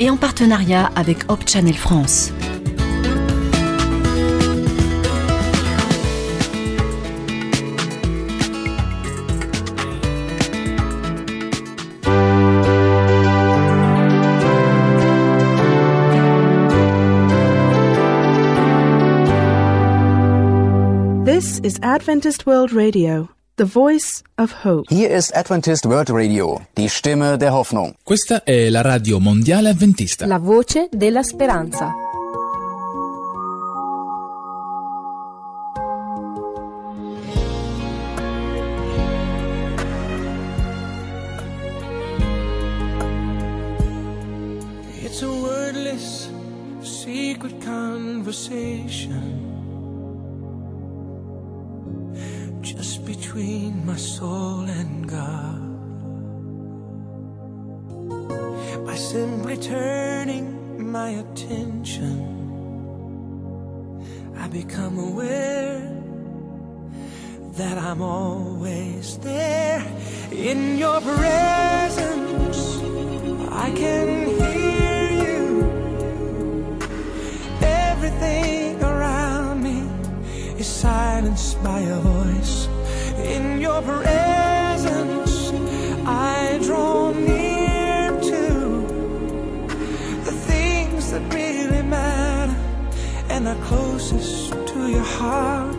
et 0.00 0.10
en 0.10 0.16
partenariat 0.16 0.90
avec 0.96 1.30
Hop 1.30 1.48
Channel 1.48 1.74
France. 1.74 2.32
This 21.24 21.60
is 21.64 21.78
Adventist 21.82 22.46
World 22.46 22.72
Radio, 22.72 23.28
the 23.56 23.64
voice 23.64 24.22
of 24.38 24.64
hope. 24.64 24.86
Hier 24.88 25.10
ist 25.10 25.36
Adventist 25.36 25.84
World 25.84 26.10
Radio, 26.10 26.60
die 26.76 26.88
Stimme 26.88 27.36
der 27.38 27.52
Hoffnung. 27.52 27.94
Questa 28.02 28.44
è 28.44 28.68
la 28.70 28.80
radio 28.80 29.18
mondiale 29.18 29.70
avventista. 29.70 30.26
La 30.26 30.38
voce 30.38 30.88
della 30.90 31.22
speranza. 31.22 31.92
It's 45.02 45.22
a 45.22 45.28
wordless, 45.28 46.30
secret 46.80 47.62
conversation 47.62 49.51
between 53.32 53.86
my 53.86 53.96
soul 53.96 54.60
and 54.60 55.08
God. 55.08 55.62
By 58.84 58.94
simply 58.94 59.56
turning 59.56 60.92
my 60.92 61.08
attention, 61.24 62.18
I 64.36 64.48
become 64.48 64.98
aware 64.98 65.80
that 67.56 67.78
I'm 67.78 68.02
always 68.02 69.16
there 69.18 69.82
in 70.30 70.76
your 70.76 71.00
presence. 71.00 72.58
I 73.48 73.72
can 73.74 74.08
hear 74.40 75.10
you. 75.24 75.64
Everything 77.62 78.82
around 78.82 79.62
me 79.62 79.88
is 80.60 80.66
silenced 80.66 81.62
by 81.62 81.80
your 81.80 82.00
voice. 82.00 82.71
In 83.24 83.60
your 83.60 83.80
presence, 83.82 85.52
I 86.04 86.58
draw 86.62 87.12
near 87.12 88.10
to 88.20 88.46
the 90.24 90.32
things 90.32 91.10
that 91.12 91.22
really 91.32 91.82
matter 91.82 92.56
and 93.28 93.48
are 93.48 93.62
closest 93.64 94.50
to 94.52 94.88
your 94.88 95.04
heart. 95.04 95.76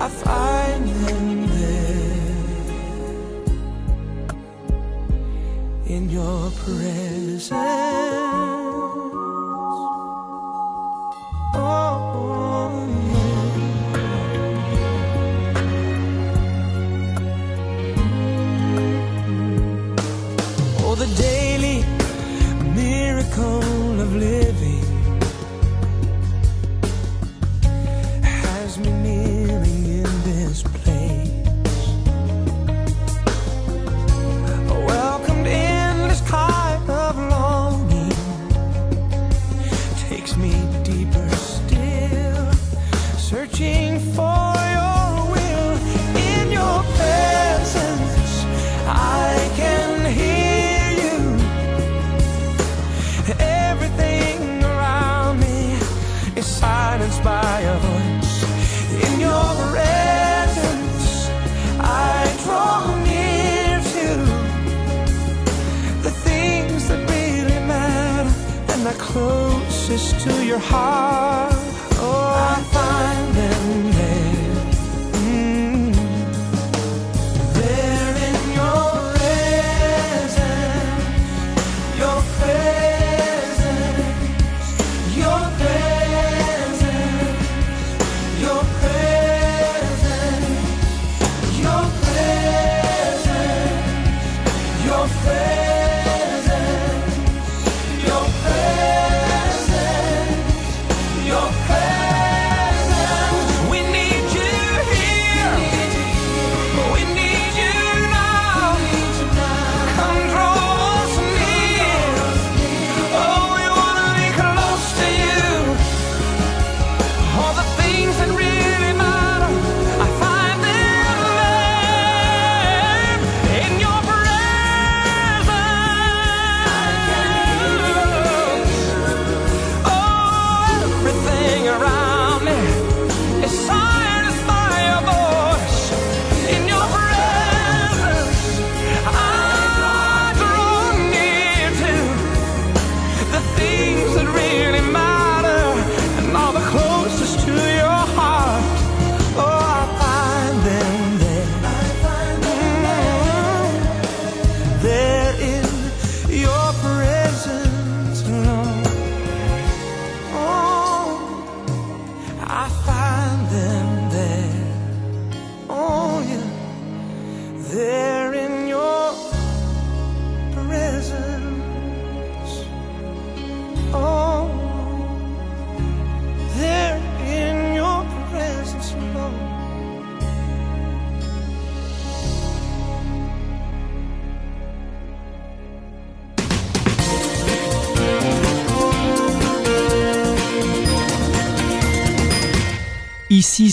I 0.00 0.08
find 0.08 0.88
them 1.06 1.46
there 1.48 2.34
in 5.86 6.08
your 6.10 6.50
presence. 6.50 8.03
Closest 69.14 70.18
to 70.18 70.44
your 70.44 70.58
heart. 70.58 71.43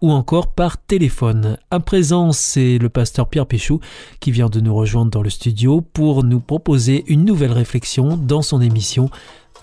ou 0.00 0.10
encore 0.12 0.52
par 0.52 0.78
téléphone. 0.78 1.58
À 1.70 1.80
présent, 1.80 2.32
c'est 2.32 2.78
le 2.78 2.88
pasteur 2.88 3.28
Pierre 3.28 3.46
Péchou 3.46 3.80
qui 4.20 4.30
vient 4.30 4.48
de 4.48 4.60
nous 4.60 4.74
rejoindre 4.74 5.10
dans 5.10 5.22
le 5.22 5.30
studio 5.30 5.80
pour 5.80 6.24
nous 6.24 6.40
proposer 6.40 7.04
une 7.08 7.24
nouvelle 7.24 7.52
réflexion 7.52 8.16
dans 8.16 8.42
son 8.42 8.60
émission 8.60 9.10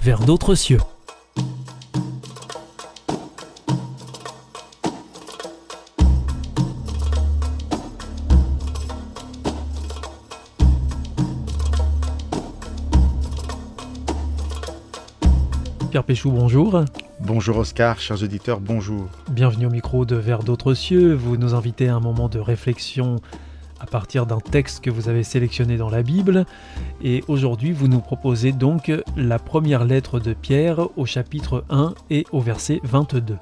Vers 0.02 0.20
d'autres 0.20 0.56
cieux. 0.56 0.80
Pierre 15.94 16.04
Péchou, 16.04 16.32
bonjour. 16.32 16.86
Bonjour 17.20 17.58
Oscar, 17.58 18.00
chers 18.00 18.24
auditeurs, 18.24 18.60
bonjour. 18.60 19.10
Bienvenue 19.30 19.68
au 19.68 19.70
micro 19.70 20.06
de 20.06 20.16
Vers 20.16 20.42
d'autres 20.42 20.74
cieux. 20.74 21.14
Vous 21.14 21.38
nous 21.38 21.54
invitez 21.54 21.88
à 21.88 21.94
un 21.94 22.00
moment 22.00 22.30
de 22.30 22.40
réflexion 22.40 23.18
à 23.80 23.86
partir 23.86 24.26
d'un 24.26 24.40
texte 24.40 24.84
que 24.84 24.90
vous 24.90 25.08
avez 25.08 25.22
sélectionné 25.22 25.78
dans 25.78 25.92
la 25.92 26.02
Bible. 26.02 26.48
Et 27.04 27.24
aujourd'hui, 27.28 27.74
vous 27.74 27.88
nous 27.88 28.00
proposez 28.00 28.54
donc 28.54 28.92
la 29.16 29.38
première 29.38 29.86
lettre 29.86 30.20
de 30.20 30.34
Pierre 30.34 30.80
au 30.98 31.06
chapitre 31.06 31.64
1 31.70 31.94
et 32.10 32.26
au 32.32 32.40
verset 32.40 32.80
22. 32.86 33.38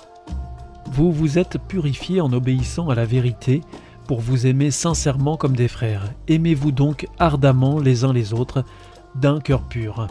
Vous 0.92 1.14
vous 1.14 1.40
êtes 1.40 1.58
purifiés 1.70 2.20
en 2.20 2.34
obéissant 2.34 2.90
à 2.90 2.96
la 2.96 3.06
vérité 3.06 3.62
pour 4.08 4.20
vous 4.20 4.46
aimer 4.46 4.72
sincèrement 4.72 5.38
comme 5.38 5.56
des 5.56 5.70
frères. 5.70 6.12
Aimez-vous 6.28 6.74
donc 6.74 7.08
ardemment 7.18 7.80
les 7.80 8.04
uns 8.04 8.12
les 8.12 8.34
autres 8.34 8.66
d'un 9.16 9.40
cœur 9.40 9.62
pur. 9.62 10.10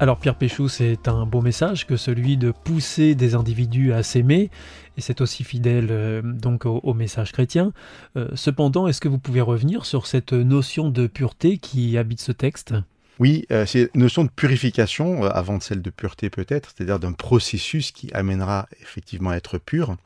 Alors 0.00 0.20
Pierre 0.20 0.36
Péchou, 0.36 0.68
c'est 0.68 1.08
un 1.08 1.26
beau 1.26 1.40
message 1.40 1.84
que 1.84 1.96
celui 1.96 2.36
de 2.36 2.52
pousser 2.52 3.16
des 3.16 3.34
individus 3.34 3.92
à 3.92 4.04
s'aimer, 4.04 4.48
et 4.96 5.00
c'est 5.00 5.20
aussi 5.20 5.42
fidèle 5.42 5.88
euh, 5.90 6.22
donc 6.22 6.66
au, 6.66 6.94
message 6.94 7.32
chrétien. 7.32 7.72
Euh, 8.16 8.28
cependant, 8.34 8.86
est-ce 8.86 9.00
que 9.00 9.08
vous 9.08 9.18
pouvez 9.18 9.40
revenir 9.40 9.84
sur 9.86 10.06
cette 10.06 10.32
notion 10.32 10.90
de 10.90 11.08
pureté 11.08 11.58
qui 11.58 11.98
habite 11.98 12.20
ce 12.20 12.30
texte? 12.30 12.74
Oui, 13.18 13.44
euh, 13.50 13.66
c'est 13.66 13.90
une 13.94 14.02
notion 14.02 14.22
de 14.22 14.30
purification, 14.30 15.24
euh, 15.24 15.30
avant 15.30 15.58
celle 15.58 15.82
de 15.82 15.90
pureté 15.90 16.30
peut-être, 16.30 16.70
c'est-à-dire 16.76 17.00
d'un 17.00 17.12
processus 17.12 17.90
qui 17.90 18.08
amènera 18.14 18.68
effectivement 18.80 19.30
à 19.30 19.36
être 19.36 19.58
pur. 19.58 19.96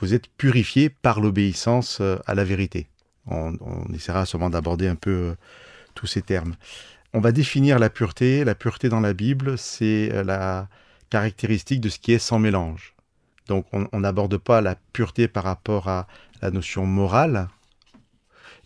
Vous 0.00 0.14
êtes 0.14 0.26
purifié 0.36 0.88
par 0.88 1.20
l'obéissance 1.20 2.02
à 2.26 2.34
la 2.34 2.42
vérité. 2.42 2.88
On, 3.28 3.52
on 3.60 3.92
essaiera 3.94 4.26
sûrement 4.26 4.50
d'aborder 4.50 4.88
un 4.88 4.96
peu 4.96 5.36
tous 5.94 6.08
ces 6.08 6.22
termes. 6.22 6.56
On 7.14 7.20
va 7.20 7.32
définir 7.32 7.78
la 7.78 7.90
pureté. 7.90 8.44
La 8.44 8.54
pureté 8.54 8.88
dans 8.88 9.00
la 9.00 9.12
Bible, 9.12 9.58
c'est 9.58 10.24
la 10.24 10.68
caractéristique 11.10 11.80
de 11.80 11.88
ce 11.88 11.98
qui 11.98 12.12
est 12.12 12.18
sans 12.18 12.38
mélange. 12.38 12.94
Donc 13.48 13.66
on 13.72 14.00
n'aborde 14.00 14.38
pas 14.38 14.60
la 14.60 14.76
pureté 14.92 15.28
par 15.28 15.44
rapport 15.44 15.88
à 15.88 16.06
la 16.40 16.50
notion 16.50 16.86
morale, 16.86 17.48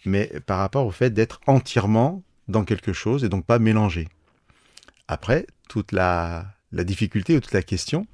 mais 0.05 0.31
par 0.47 0.59
rapport 0.59 0.87
au 0.87 0.91
fait 0.91 1.11
d'être 1.11 1.41
entièrement 1.47 2.23
dans 2.49 2.65
quelque 2.65 2.93
chose 2.93 3.25
et 3.25 3.29
donc 3.29 3.45
pas 3.45 3.59
mélangé. 3.59 4.09
Après, 5.09 5.47
toute 5.69 5.93
la, 5.93 6.47
difficulté 6.73 7.37
ou 7.37 7.41
toute 7.41 7.53
la 7.53 7.63
question 7.63 8.07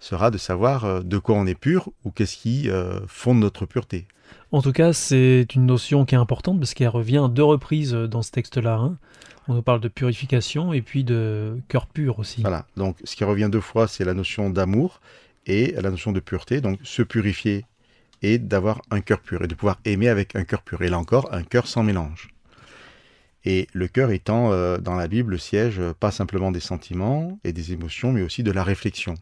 sera 0.00 0.30
de 0.30 0.38
savoir 0.38 0.84
euh, 0.84 1.00
de 1.00 1.18
quoi 1.18 1.36
on 1.36 1.46
est 1.46 1.54
pur 1.54 1.90
ou 2.04 2.10
qu'est-ce 2.10 2.36
qui 2.36 2.68
euh, 2.68 3.00
fonde 3.06 3.38
notre 3.38 3.66
pureté. 3.66 4.06
En 4.52 4.62
tout 4.62 4.72
cas, 4.72 4.92
c'est 4.92 5.46
une 5.54 5.66
notion 5.66 6.04
qui 6.04 6.14
est 6.14 6.18
importante 6.18 6.58
parce 6.58 6.74
qu'elle 6.74 6.88
revient 6.88 7.22
à 7.24 7.28
deux 7.28 7.44
reprises 7.44 7.92
dans 7.92 8.22
ce 8.22 8.30
texte-là. 8.30 8.74
Hein. 8.76 8.98
On 9.48 9.54
nous 9.54 9.62
parle 9.62 9.80
de 9.80 9.88
purification 9.88 10.74
et 10.74 10.82
puis 10.82 11.04
de 11.04 11.58
cœur 11.68 11.86
pur 11.86 12.18
aussi. 12.18 12.42
Voilà, 12.42 12.66
donc 12.76 12.98
ce 13.04 13.16
qui 13.16 13.24
revient 13.24 13.48
deux 13.50 13.62
fois, 13.62 13.88
c'est 13.88 14.04
la 14.04 14.12
notion 14.12 14.50
d'amour 14.50 15.00
et 15.46 15.72
la 15.72 15.90
notion 15.90 16.12
de 16.12 16.20
pureté. 16.20 16.60
Donc 16.60 16.78
se 16.82 17.02
purifier 17.02 17.64
et 18.20 18.38
d'avoir 18.38 18.82
un 18.90 19.00
cœur 19.00 19.20
pur 19.20 19.42
et 19.42 19.46
de 19.46 19.54
pouvoir 19.54 19.80
aimer 19.86 20.08
avec 20.08 20.36
un 20.36 20.44
cœur 20.44 20.60
pur. 20.60 20.82
Et 20.82 20.88
là 20.88 20.98
encore, 20.98 21.32
un 21.32 21.42
cœur 21.42 21.66
sans 21.66 21.82
mélange. 21.82 22.28
Et 23.46 23.68
le 23.72 23.88
cœur 23.88 24.10
étant 24.10 24.52
euh, 24.52 24.76
dans 24.76 24.96
la 24.96 25.08
Bible 25.08 25.30
le 25.30 25.38
siège 25.38 25.78
euh, 25.78 25.94
pas 25.98 26.10
simplement 26.10 26.52
des 26.52 26.60
sentiments 26.60 27.38
et 27.42 27.54
des 27.54 27.72
émotions, 27.72 28.12
mais 28.12 28.20
aussi 28.20 28.42
de 28.42 28.50
la 28.50 28.62
réflexion, 28.62 29.14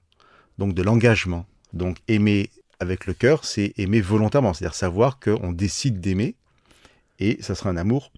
donc 0.58 0.74
de 0.74 0.82
l'engagement. 0.82 1.46
Donc 1.72 1.98
aimer 2.08 2.50
avec 2.80 3.06
le 3.06 3.14
cœur, 3.14 3.44
c'est 3.44 3.74
aimer 3.76 4.00
volontairement, 4.00 4.54
c'est-à-dire 4.54 4.74
savoir 4.74 5.20
qu'on 5.20 5.52
décide 5.52 6.00
d'aimer, 6.00 6.34
et 7.20 7.40
ça 7.40 7.54
sera 7.54 7.70
un 7.70 7.76
amour 7.76 8.10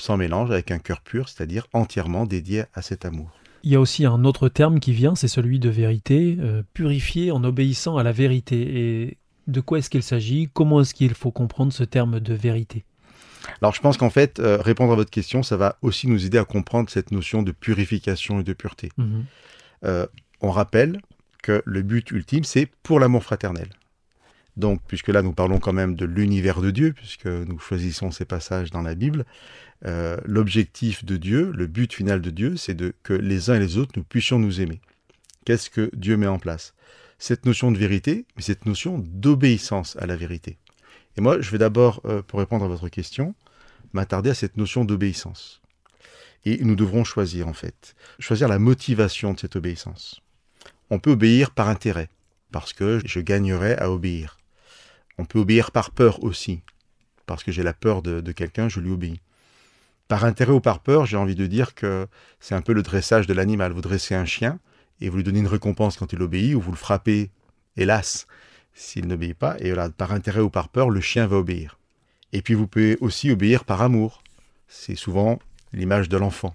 sans 0.00 0.16
mélange, 0.16 0.50
avec 0.50 0.70
un 0.70 0.78
cœur 0.78 1.00
pur, 1.00 1.28
c'est-à-dire 1.28 1.66
entièrement 1.72 2.26
dédié 2.26 2.64
à 2.74 2.82
cet 2.82 3.04
amour. 3.04 3.30
Il 3.62 3.72
y 3.72 3.76
a 3.76 3.80
aussi 3.80 4.04
un 4.04 4.24
autre 4.24 4.48
terme 4.48 4.78
qui 4.78 4.92
vient, 4.92 5.14
c'est 5.14 5.28
celui 5.28 5.58
de 5.58 5.68
vérité, 5.68 6.36
euh, 6.40 6.62
purifier 6.72 7.32
en 7.32 7.42
obéissant 7.42 7.96
à 7.96 8.02
la 8.02 8.12
vérité. 8.12 8.56
Et 8.58 9.18
de 9.46 9.60
quoi 9.60 9.78
est-ce 9.78 9.90
qu'il 9.90 10.02
s'agit? 10.02 10.48
Comment 10.52 10.82
est-ce 10.82 10.94
qu'il 10.94 11.14
faut 11.14 11.32
comprendre 11.32 11.72
ce 11.72 11.82
terme 11.82 12.20
de 12.20 12.34
vérité? 12.34 12.84
Alors 13.62 13.74
je 13.74 13.80
pense 13.80 13.96
qu'en 13.96 14.10
fait, 14.10 14.38
euh, 14.38 14.58
répondre 14.60 14.92
à 14.92 14.96
votre 14.96 15.10
question, 15.10 15.42
ça 15.42 15.56
va 15.56 15.78
aussi 15.82 16.08
nous 16.08 16.26
aider 16.26 16.38
à 16.38 16.44
comprendre 16.44 16.90
cette 16.90 17.10
notion 17.10 17.42
de 17.42 17.52
purification 17.52 18.40
et 18.40 18.44
de 18.44 18.52
pureté. 18.52 18.90
Mhm. 18.96 19.24
Euh, 19.84 20.06
on 20.40 20.50
rappelle 20.50 21.00
que 21.42 21.62
le 21.64 21.82
but 21.82 22.10
ultime, 22.10 22.44
c'est 22.44 22.66
pour 22.82 23.00
l'amour 23.00 23.22
fraternel. 23.22 23.68
Donc, 24.56 24.80
puisque 24.86 25.08
là, 25.08 25.22
nous 25.22 25.32
parlons 25.32 25.58
quand 25.58 25.72
même 25.72 25.94
de 25.94 26.06
l'univers 26.06 26.60
de 26.60 26.70
Dieu, 26.70 26.92
puisque 26.92 27.26
nous 27.26 27.58
choisissons 27.58 28.10
ces 28.10 28.24
passages 28.24 28.70
dans 28.70 28.82
la 28.82 28.94
Bible, 28.94 29.26
euh, 29.84 30.16
l'objectif 30.24 31.04
de 31.04 31.16
Dieu, 31.16 31.52
le 31.54 31.66
but 31.66 31.92
final 31.92 32.22
de 32.22 32.30
Dieu, 32.30 32.56
c'est 32.56 32.76
que 33.02 33.12
les 33.12 33.50
uns 33.50 33.56
et 33.56 33.60
les 33.60 33.76
autres, 33.76 33.92
nous 33.96 34.04
puissions 34.04 34.38
nous 34.38 34.60
aimer. 34.60 34.80
Qu'est-ce 35.44 35.68
que 35.68 35.90
Dieu 35.94 36.16
met 36.16 36.26
en 36.26 36.38
place? 36.38 36.74
Cette 37.18 37.44
notion 37.44 37.70
de 37.70 37.78
vérité, 37.78 38.26
mais 38.36 38.42
cette 38.42 38.66
notion 38.66 38.98
d'obéissance 38.98 39.96
à 39.96 40.06
la 40.06 40.16
vérité. 40.16 40.58
Et 41.16 41.20
moi, 41.20 41.40
je 41.40 41.50
vais 41.50 41.58
d'abord, 41.58 42.00
euh, 42.04 42.22
pour 42.22 42.40
répondre 42.40 42.64
à 42.64 42.68
votre 42.68 42.88
question, 42.88 43.34
m'attarder 43.92 44.30
à 44.30 44.34
cette 44.34 44.56
notion 44.56 44.84
d'obéissance. 44.84 45.60
Et 46.44 46.58
nous 46.64 46.76
devrons 46.76 47.04
choisir, 47.04 47.48
en 47.48 47.52
fait, 47.52 47.94
choisir 48.18 48.48
la 48.48 48.58
motivation 48.58 49.34
de 49.34 49.40
cette 49.40 49.56
obéissance. 49.56 50.20
On 50.90 50.98
peut 50.98 51.10
obéir 51.10 51.50
par 51.50 51.68
intérêt, 51.68 52.08
parce 52.52 52.72
que 52.72 53.00
je 53.04 53.20
gagnerai 53.20 53.74
à 53.76 53.90
obéir. 53.90 54.35
On 55.18 55.24
peut 55.24 55.38
obéir 55.38 55.70
par 55.70 55.90
peur 55.90 56.22
aussi, 56.22 56.62
parce 57.26 57.42
que 57.42 57.52
j'ai 57.52 57.62
la 57.62 57.72
peur 57.72 58.02
de, 58.02 58.32
quelqu'un, 58.32 58.68
je 58.68 58.80
lui 58.80 58.90
obéis. 58.90 59.20
Par 60.08 60.24
intérêt 60.24 60.52
ou 60.52 60.60
par 60.60 60.80
peur, 60.80 61.06
j'ai 61.06 61.16
envie 61.16 61.34
de 61.34 61.46
dire 61.46 61.74
que 61.74 62.06
c'est 62.38 62.54
un 62.54 62.62
peu 62.62 62.72
le 62.72 62.82
dressage 62.82 63.26
de 63.26 63.34
l'animal. 63.34 63.72
Vous 63.72 63.80
dressez 63.80 64.14
un 64.14 64.24
chien 64.24 64.60
et 65.00 65.08
vous 65.08 65.16
lui 65.16 65.24
donnez 65.24 65.40
une 65.40 65.46
récompense 65.46 65.96
quand 65.96 66.12
il 66.12 66.22
obéit, 66.22 66.54
ou 66.54 66.60
vous 66.60 66.70
le 66.70 66.76
frappez, 66.76 67.30
hélas, 67.76 68.26
s'il 68.72 69.06
n'obéit 69.06 69.36
pas, 69.36 69.56
et 69.58 69.72
voilà, 69.72 69.88
par 69.90 70.12
intérêt 70.12 70.40
ou 70.40 70.50
par 70.50 70.68
peur, 70.68 70.90
le 70.90 71.00
chien 71.00 71.26
va 71.26 71.36
obéir. 71.36 71.78
Et 72.32 72.42
puis 72.42 72.54
vous 72.54 72.66
pouvez 72.66 72.96
aussi 73.00 73.30
obéir 73.30 73.64
par 73.64 73.82
amour. 73.82 74.22
C'est 74.68 74.94
souvent 74.94 75.38
l'image 75.72 76.08
de 76.08 76.16
l'enfant, 76.16 76.54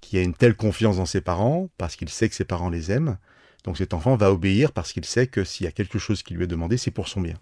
qui 0.00 0.18
a 0.18 0.22
une 0.22 0.34
telle 0.34 0.56
confiance 0.56 0.96
dans 0.96 1.06
ses 1.06 1.20
parents, 1.20 1.68
parce 1.78 1.96
qu'il 1.96 2.08
sait 2.08 2.28
que 2.28 2.34
ses 2.34 2.44
parents 2.44 2.70
les 2.70 2.90
aiment. 2.90 3.18
Donc 3.64 3.78
cet 3.78 3.94
enfant 3.94 4.16
va 4.16 4.30
obéir 4.30 4.72
parce 4.72 4.92
qu'il 4.92 5.04
sait 5.04 5.26
que 5.26 5.44
s'il 5.44 5.64
y 5.64 5.68
a 5.68 5.72
quelque 5.72 5.98
chose 5.98 6.22
qui 6.22 6.34
lui 6.34 6.44
est 6.44 6.48
demandé, 6.48 6.76
c'est 6.76 6.90
pour 6.90 7.08
son 7.08 7.20
bien. 7.20 7.36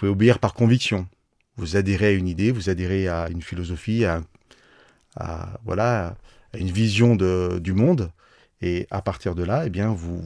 Pouvez 0.00 0.12
obéir 0.12 0.38
par 0.38 0.54
conviction. 0.54 1.06
Vous 1.58 1.76
adhérez 1.76 2.06
à 2.06 2.12
une 2.12 2.26
idée, 2.26 2.52
vous 2.52 2.70
adhérez 2.70 3.06
à 3.06 3.28
une 3.28 3.42
philosophie, 3.42 4.06
à, 4.06 4.22
voilà, 5.66 6.16
une 6.54 6.70
vision 6.70 7.16
du 7.16 7.74
monde, 7.74 8.10
et 8.62 8.86
à 8.90 9.02
partir 9.02 9.34
de 9.34 9.42
là, 9.42 9.64
eh 9.66 9.68
bien, 9.68 9.92
vous, 9.92 10.22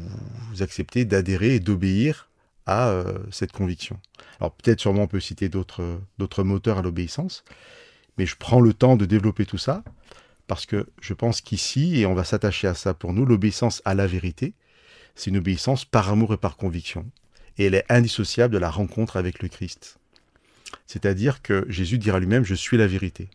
vous 0.53 0.63
acceptez 0.63 1.05
d'adhérer 1.05 1.57
et 1.57 1.59
d'obéir 1.59 2.31
à 2.67 2.87
euh, 2.91 3.19
cette 3.33 3.51
conviction. 3.51 3.99
Alors 4.39 4.53
peut-être 4.53 4.79
sûrement 4.79 5.03
on 5.03 5.07
peut 5.09 5.19
citer 5.19 5.49
d'autres 5.49 6.45
moteurs 6.45 6.79
à 6.79 6.83
l'obéissance, 6.83 7.43
mais 8.17 8.27
je 8.27 8.37
prends 8.37 8.61
le 8.61 8.75
temps 8.75 8.95
de 8.95 9.07
développer 9.07 9.45
tout 9.45 9.59
ça 9.59 9.83
parce 10.47 10.67
que 10.67 10.89
je 11.01 11.15
pense 11.15 11.41
qu'ici, 11.41 11.99
et 11.99 12.07
on 12.07 12.15
va 12.15 12.23
s'attacher 12.23 12.69
à 12.69 12.75
ça 12.75 12.95
pour 12.95 13.13
nous, 13.13 13.27
l'obéissance 13.27 13.83
à 13.85 13.95
la 13.95 14.07
vérité, 14.07 14.55
c'est 15.17 15.31
une 15.31 15.39
obéissance 15.39 15.85
par 15.85 16.11
amour 16.11 16.33
et 16.33 16.39
par 16.39 16.57
conviction, 16.57 17.11
et 17.59 17.67
elle 17.67 17.75
est 17.75 17.85
indissociable 17.89 18.55
de 18.55 18.59
la 18.59 18.71
rencontre 18.71 19.17
avec 19.17 19.43
le 19.43 19.49
Christ. 19.49 19.99
C'est-à-dire 20.87 21.43
que 21.43 21.65
Jésus 21.69 21.99
dira 21.99 22.19
lui-même, 22.19 22.45
je 22.45 22.55
suis 22.55 22.77
la 22.77 22.87
vérité. 22.87 23.29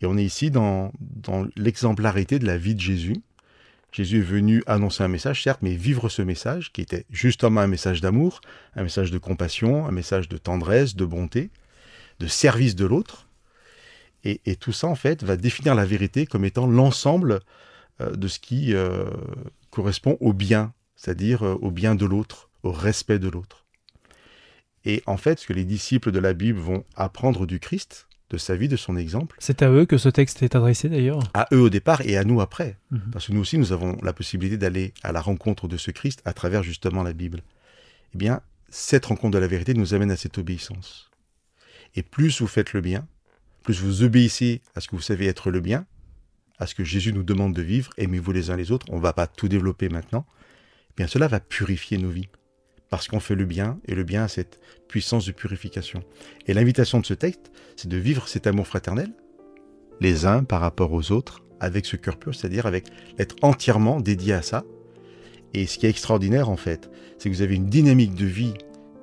Et 0.00 0.06
on 0.06 0.16
est 0.16 0.24
ici 0.24 0.50
dans, 0.50 0.92
dans 1.00 1.46
l'exemplarité 1.56 2.38
de 2.38 2.46
la 2.46 2.58
vie 2.58 2.74
de 2.74 2.80
Jésus, 2.80 3.16
Jésus 3.92 4.20
est 4.20 4.22
venu 4.22 4.62
annoncer 4.66 5.04
un 5.04 5.08
message, 5.08 5.42
certes, 5.42 5.60
mais 5.60 5.74
vivre 5.74 6.08
ce 6.08 6.22
message, 6.22 6.72
qui 6.72 6.80
était 6.80 7.04
justement 7.10 7.60
un 7.60 7.66
message 7.66 8.00
d'amour, 8.00 8.40
un 8.74 8.82
message 8.84 9.10
de 9.10 9.18
compassion, 9.18 9.86
un 9.86 9.90
message 9.90 10.30
de 10.30 10.38
tendresse, 10.38 10.96
de 10.96 11.04
bonté, 11.04 11.50
de 12.18 12.26
service 12.26 12.74
de 12.74 12.86
l'autre. 12.86 13.28
Et, 14.24 14.56
tout 14.56 14.72
ça, 14.72 14.86
en 14.86 14.94
fait, 14.94 15.24
va 15.24 15.36
définir 15.36 15.74
la 15.74 15.84
vérité 15.84 16.26
comme 16.26 16.44
étant 16.44 16.66
l'ensemble 16.66 17.40
euh, 18.00 18.12
de 18.12 18.28
ce 18.28 18.38
qui 18.38 18.72
euh, 18.72 19.10
correspond 19.70 20.16
au 20.20 20.32
bien, 20.32 20.72
c'est-à-dire 20.94 21.44
euh, 21.44 21.58
au 21.60 21.72
bien 21.72 21.96
de 21.96 22.06
l'autre, 22.06 22.48
au 22.62 22.72
respect 22.72 23.18
de 23.18 23.28
l'autre. 23.28 23.66
Et 24.84 25.02
en 25.06 25.16
fait, 25.16 25.40
ce 25.40 25.46
que 25.46 25.52
les 25.52 25.64
disciples 25.64 26.10
de 26.10 26.18
la 26.18 26.34
Bible 26.34 26.58
vont 26.58 26.84
apprendre 26.96 27.46
du 27.46 27.60
Christ, 27.60 28.08
de 28.30 28.38
sa 28.38 28.56
vie, 28.56 28.68
de 28.68 28.76
son 28.76 28.96
exemple. 28.96 29.36
C'est 29.38 29.62
à 29.62 29.70
eux 29.70 29.84
que 29.84 29.98
ce 29.98 30.08
texte 30.08 30.42
est 30.42 30.56
adressé 30.56 30.88
d'ailleurs 30.88 31.22
À 31.34 31.46
eux 31.52 31.60
au 31.60 31.68
départ 31.68 32.00
et 32.00 32.16
à 32.16 32.24
nous 32.24 32.40
après. 32.40 32.78
Mhm. 32.90 33.10
Parce 33.12 33.26
que 33.26 33.32
nous 33.32 33.40
aussi, 33.40 33.58
nous 33.58 33.72
avons 33.72 33.98
la 34.02 34.12
possibilité 34.12 34.56
d'aller 34.56 34.94
à 35.02 35.12
la 35.12 35.20
rencontre 35.20 35.68
de 35.68 35.76
ce 35.76 35.90
Christ 35.90 36.22
à 36.24 36.32
travers 36.32 36.62
justement 36.62 37.02
la 37.02 37.12
Bible. 37.12 37.42
Eh 38.14 38.18
bien, 38.18 38.40
cette 38.70 39.06
rencontre 39.06 39.34
de 39.34 39.38
la 39.38 39.46
vérité 39.46 39.74
nous 39.74 39.92
amène 39.92 40.10
à 40.10 40.16
cette 40.16 40.38
obéissance. 40.38 41.10
Et 41.94 42.02
plus 42.02 42.40
vous 42.40 42.46
faites 42.46 42.72
le 42.72 42.80
bien, 42.80 43.06
plus 43.62 43.80
vous 43.80 44.02
obéissez 44.02 44.62
à 44.74 44.80
ce 44.80 44.88
que 44.88 44.96
vous 44.96 45.02
savez 45.02 45.26
être 45.26 45.50
le 45.50 45.60
bien, 45.60 45.84
à 46.58 46.66
ce 46.66 46.74
que 46.74 46.84
Jésus 46.84 47.12
nous 47.12 47.22
demande 47.22 47.54
de 47.54 47.62
vivre, 47.62 47.92
aimez-vous 47.98 48.32
les 48.32 48.50
uns 48.50 48.56
les 48.56 48.72
autres, 48.72 48.86
on 48.88 48.96
ne 48.96 49.02
va 49.02 49.12
pas 49.12 49.26
tout 49.26 49.48
développer 49.48 49.90
maintenant, 49.90 50.24
eh 50.90 50.94
bien 50.96 51.06
cela 51.06 51.28
va 51.28 51.38
purifier 51.38 51.98
nos 51.98 52.08
vies 52.08 52.28
parce 52.92 53.08
qu'on 53.08 53.20
fait 53.20 53.36
le 53.36 53.46
bien, 53.46 53.78
et 53.88 53.94
le 53.94 54.04
bien 54.04 54.24
a 54.24 54.28
cette 54.28 54.60
puissance 54.86 55.24
de 55.24 55.32
purification. 55.32 56.04
Et 56.46 56.52
l'invitation 56.52 57.00
de 57.00 57.06
ce 57.06 57.14
texte, 57.14 57.50
c'est 57.74 57.88
de 57.88 57.96
vivre 57.96 58.28
cet 58.28 58.46
amour 58.46 58.66
fraternel, 58.66 59.08
les 60.02 60.26
uns 60.26 60.44
par 60.44 60.60
rapport 60.60 60.92
aux 60.92 61.10
autres, 61.10 61.42
avec 61.58 61.86
ce 61.86 61.96
cœur 61.96 62.18
pur, 62.18 62.34
c'est-à-dire 62.34 62.66
avec 62.66 62.84
l'être 63.16 63.36
entièrement 63.40 63.98
dédié 63.98 64.34
à 64.34 64.42
ça. 64.42 64.64
Et 65.54 65.64
ce 65.64 65.78
qui 65.78 65.86
est 65.86 65.88
extraordinaire 65.88 66.50
en 66.50 66.58
fait, 66.58 66.90
c'est 67.16 67.30
que 67.30 67.34
vous 67.34 67.40
avez 67.40 67.54
une 67.54 67.70
dynamique 67.70 68.14
de 68.14 68.26
vie 68.26 68.52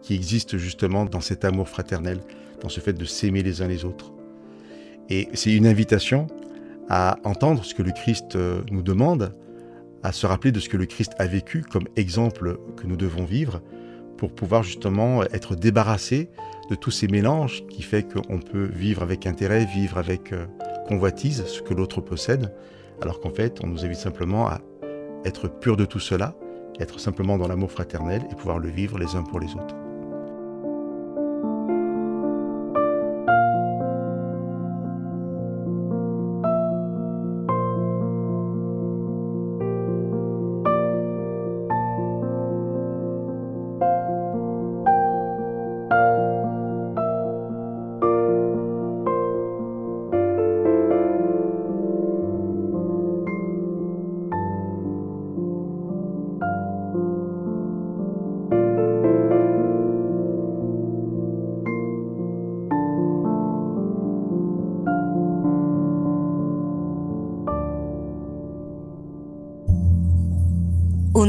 qui 0.04 0.14
existe 0.14 0.58
justement 0.58 1.06
dans 1.06 1.22
cet 1.22 1.44
amour 1.44 1.68
fraternel, 1.68 2.20
dans 2.62 2.70
ce 2.70 2.82
fait 2.82 2.94
de 2.94 3.06
s'aimer 3.06 3.42
les 3.42 3.64
uns 3.64 3.68
les 3.68 3.86
autres. 3.86 4.14
Et 5.10 5.30
c'est 5.34 5.52
une 5.52 5.66
invitation 5.66 6.28
à 6.90 7.18
entendre 7.24 7.66
ce 7.66 7.74
que 7.74 7.82
le 7.82 7.92
Christ 7.92 8.36
euh, 8.36 8.62
nous 8.70 8.84
demande, 8.84 9.34
à 10.04 10.12
se 10.12 10.28
rappeler 10.28 10.52
de 10.52 10.60
ce 10.60 10.70
que 10.70 10.78
le 10.78 10.86
Christ 10.86 11.14
a 11.18 11.26
vécu 11.26 11.64
comme 11.64 11.88
exemple 11.96 12.60
que 12.78 12.86
nous 12.86 12.96
devons 12.96 13.26
vivre, 13.26 13.64
pour 14.20 14.34
pouvoir 14.34 14.64
justement 14.64 15.24
être 15.24 15.56
débarrassé 15.56 16.30
de 16.70 16.76
tous 16.76 16.92
ces 16.92 17.08
mélanges 17.08 17.66
qui 17.68 17.82
fait 17.82 18.04
qu'on 18.04 18.40
peut 18.40 18.66
vivre 18.66 19.02
avec 19.02 19.26
intérêt, 19.26 19.64
vivre 19.64 19.98
avec 19.98 20.34
euh, 20.34 20.46
convoitise 20.90 21.46
ce 21.46 21.62
que 21.62 21.74
l'autre 21.74 22.02
possède, 22.02 22.54
alors 23.02 23.22
qu'en 23.22 23.30
fait 23.30 23.64
on 23.64 23.68
nous 23.68 23.86
invite 23.86 23.98
simplement 23.98 24.48
à 24.48 24.60
être 25.24 25.48
pur 25.48 25.78
de 25.78 25.86
tout 25.86 26.02
cela, 26.02 26.36
être 26.80 27.00
simplement 27.00 27.38
dans 27.38 27.48
l'amour 27.48 27.72
fraternel 27.72 28.22
et 28.30 28.36
pouvoir 28.36 28.60
le 28.60 28.70
vivre 28.70 29.00
les 29.00 29.16
uns 29.16 29.24
pour 29.24 29.40
les 29.40 29.54
autres. 29.56 29.79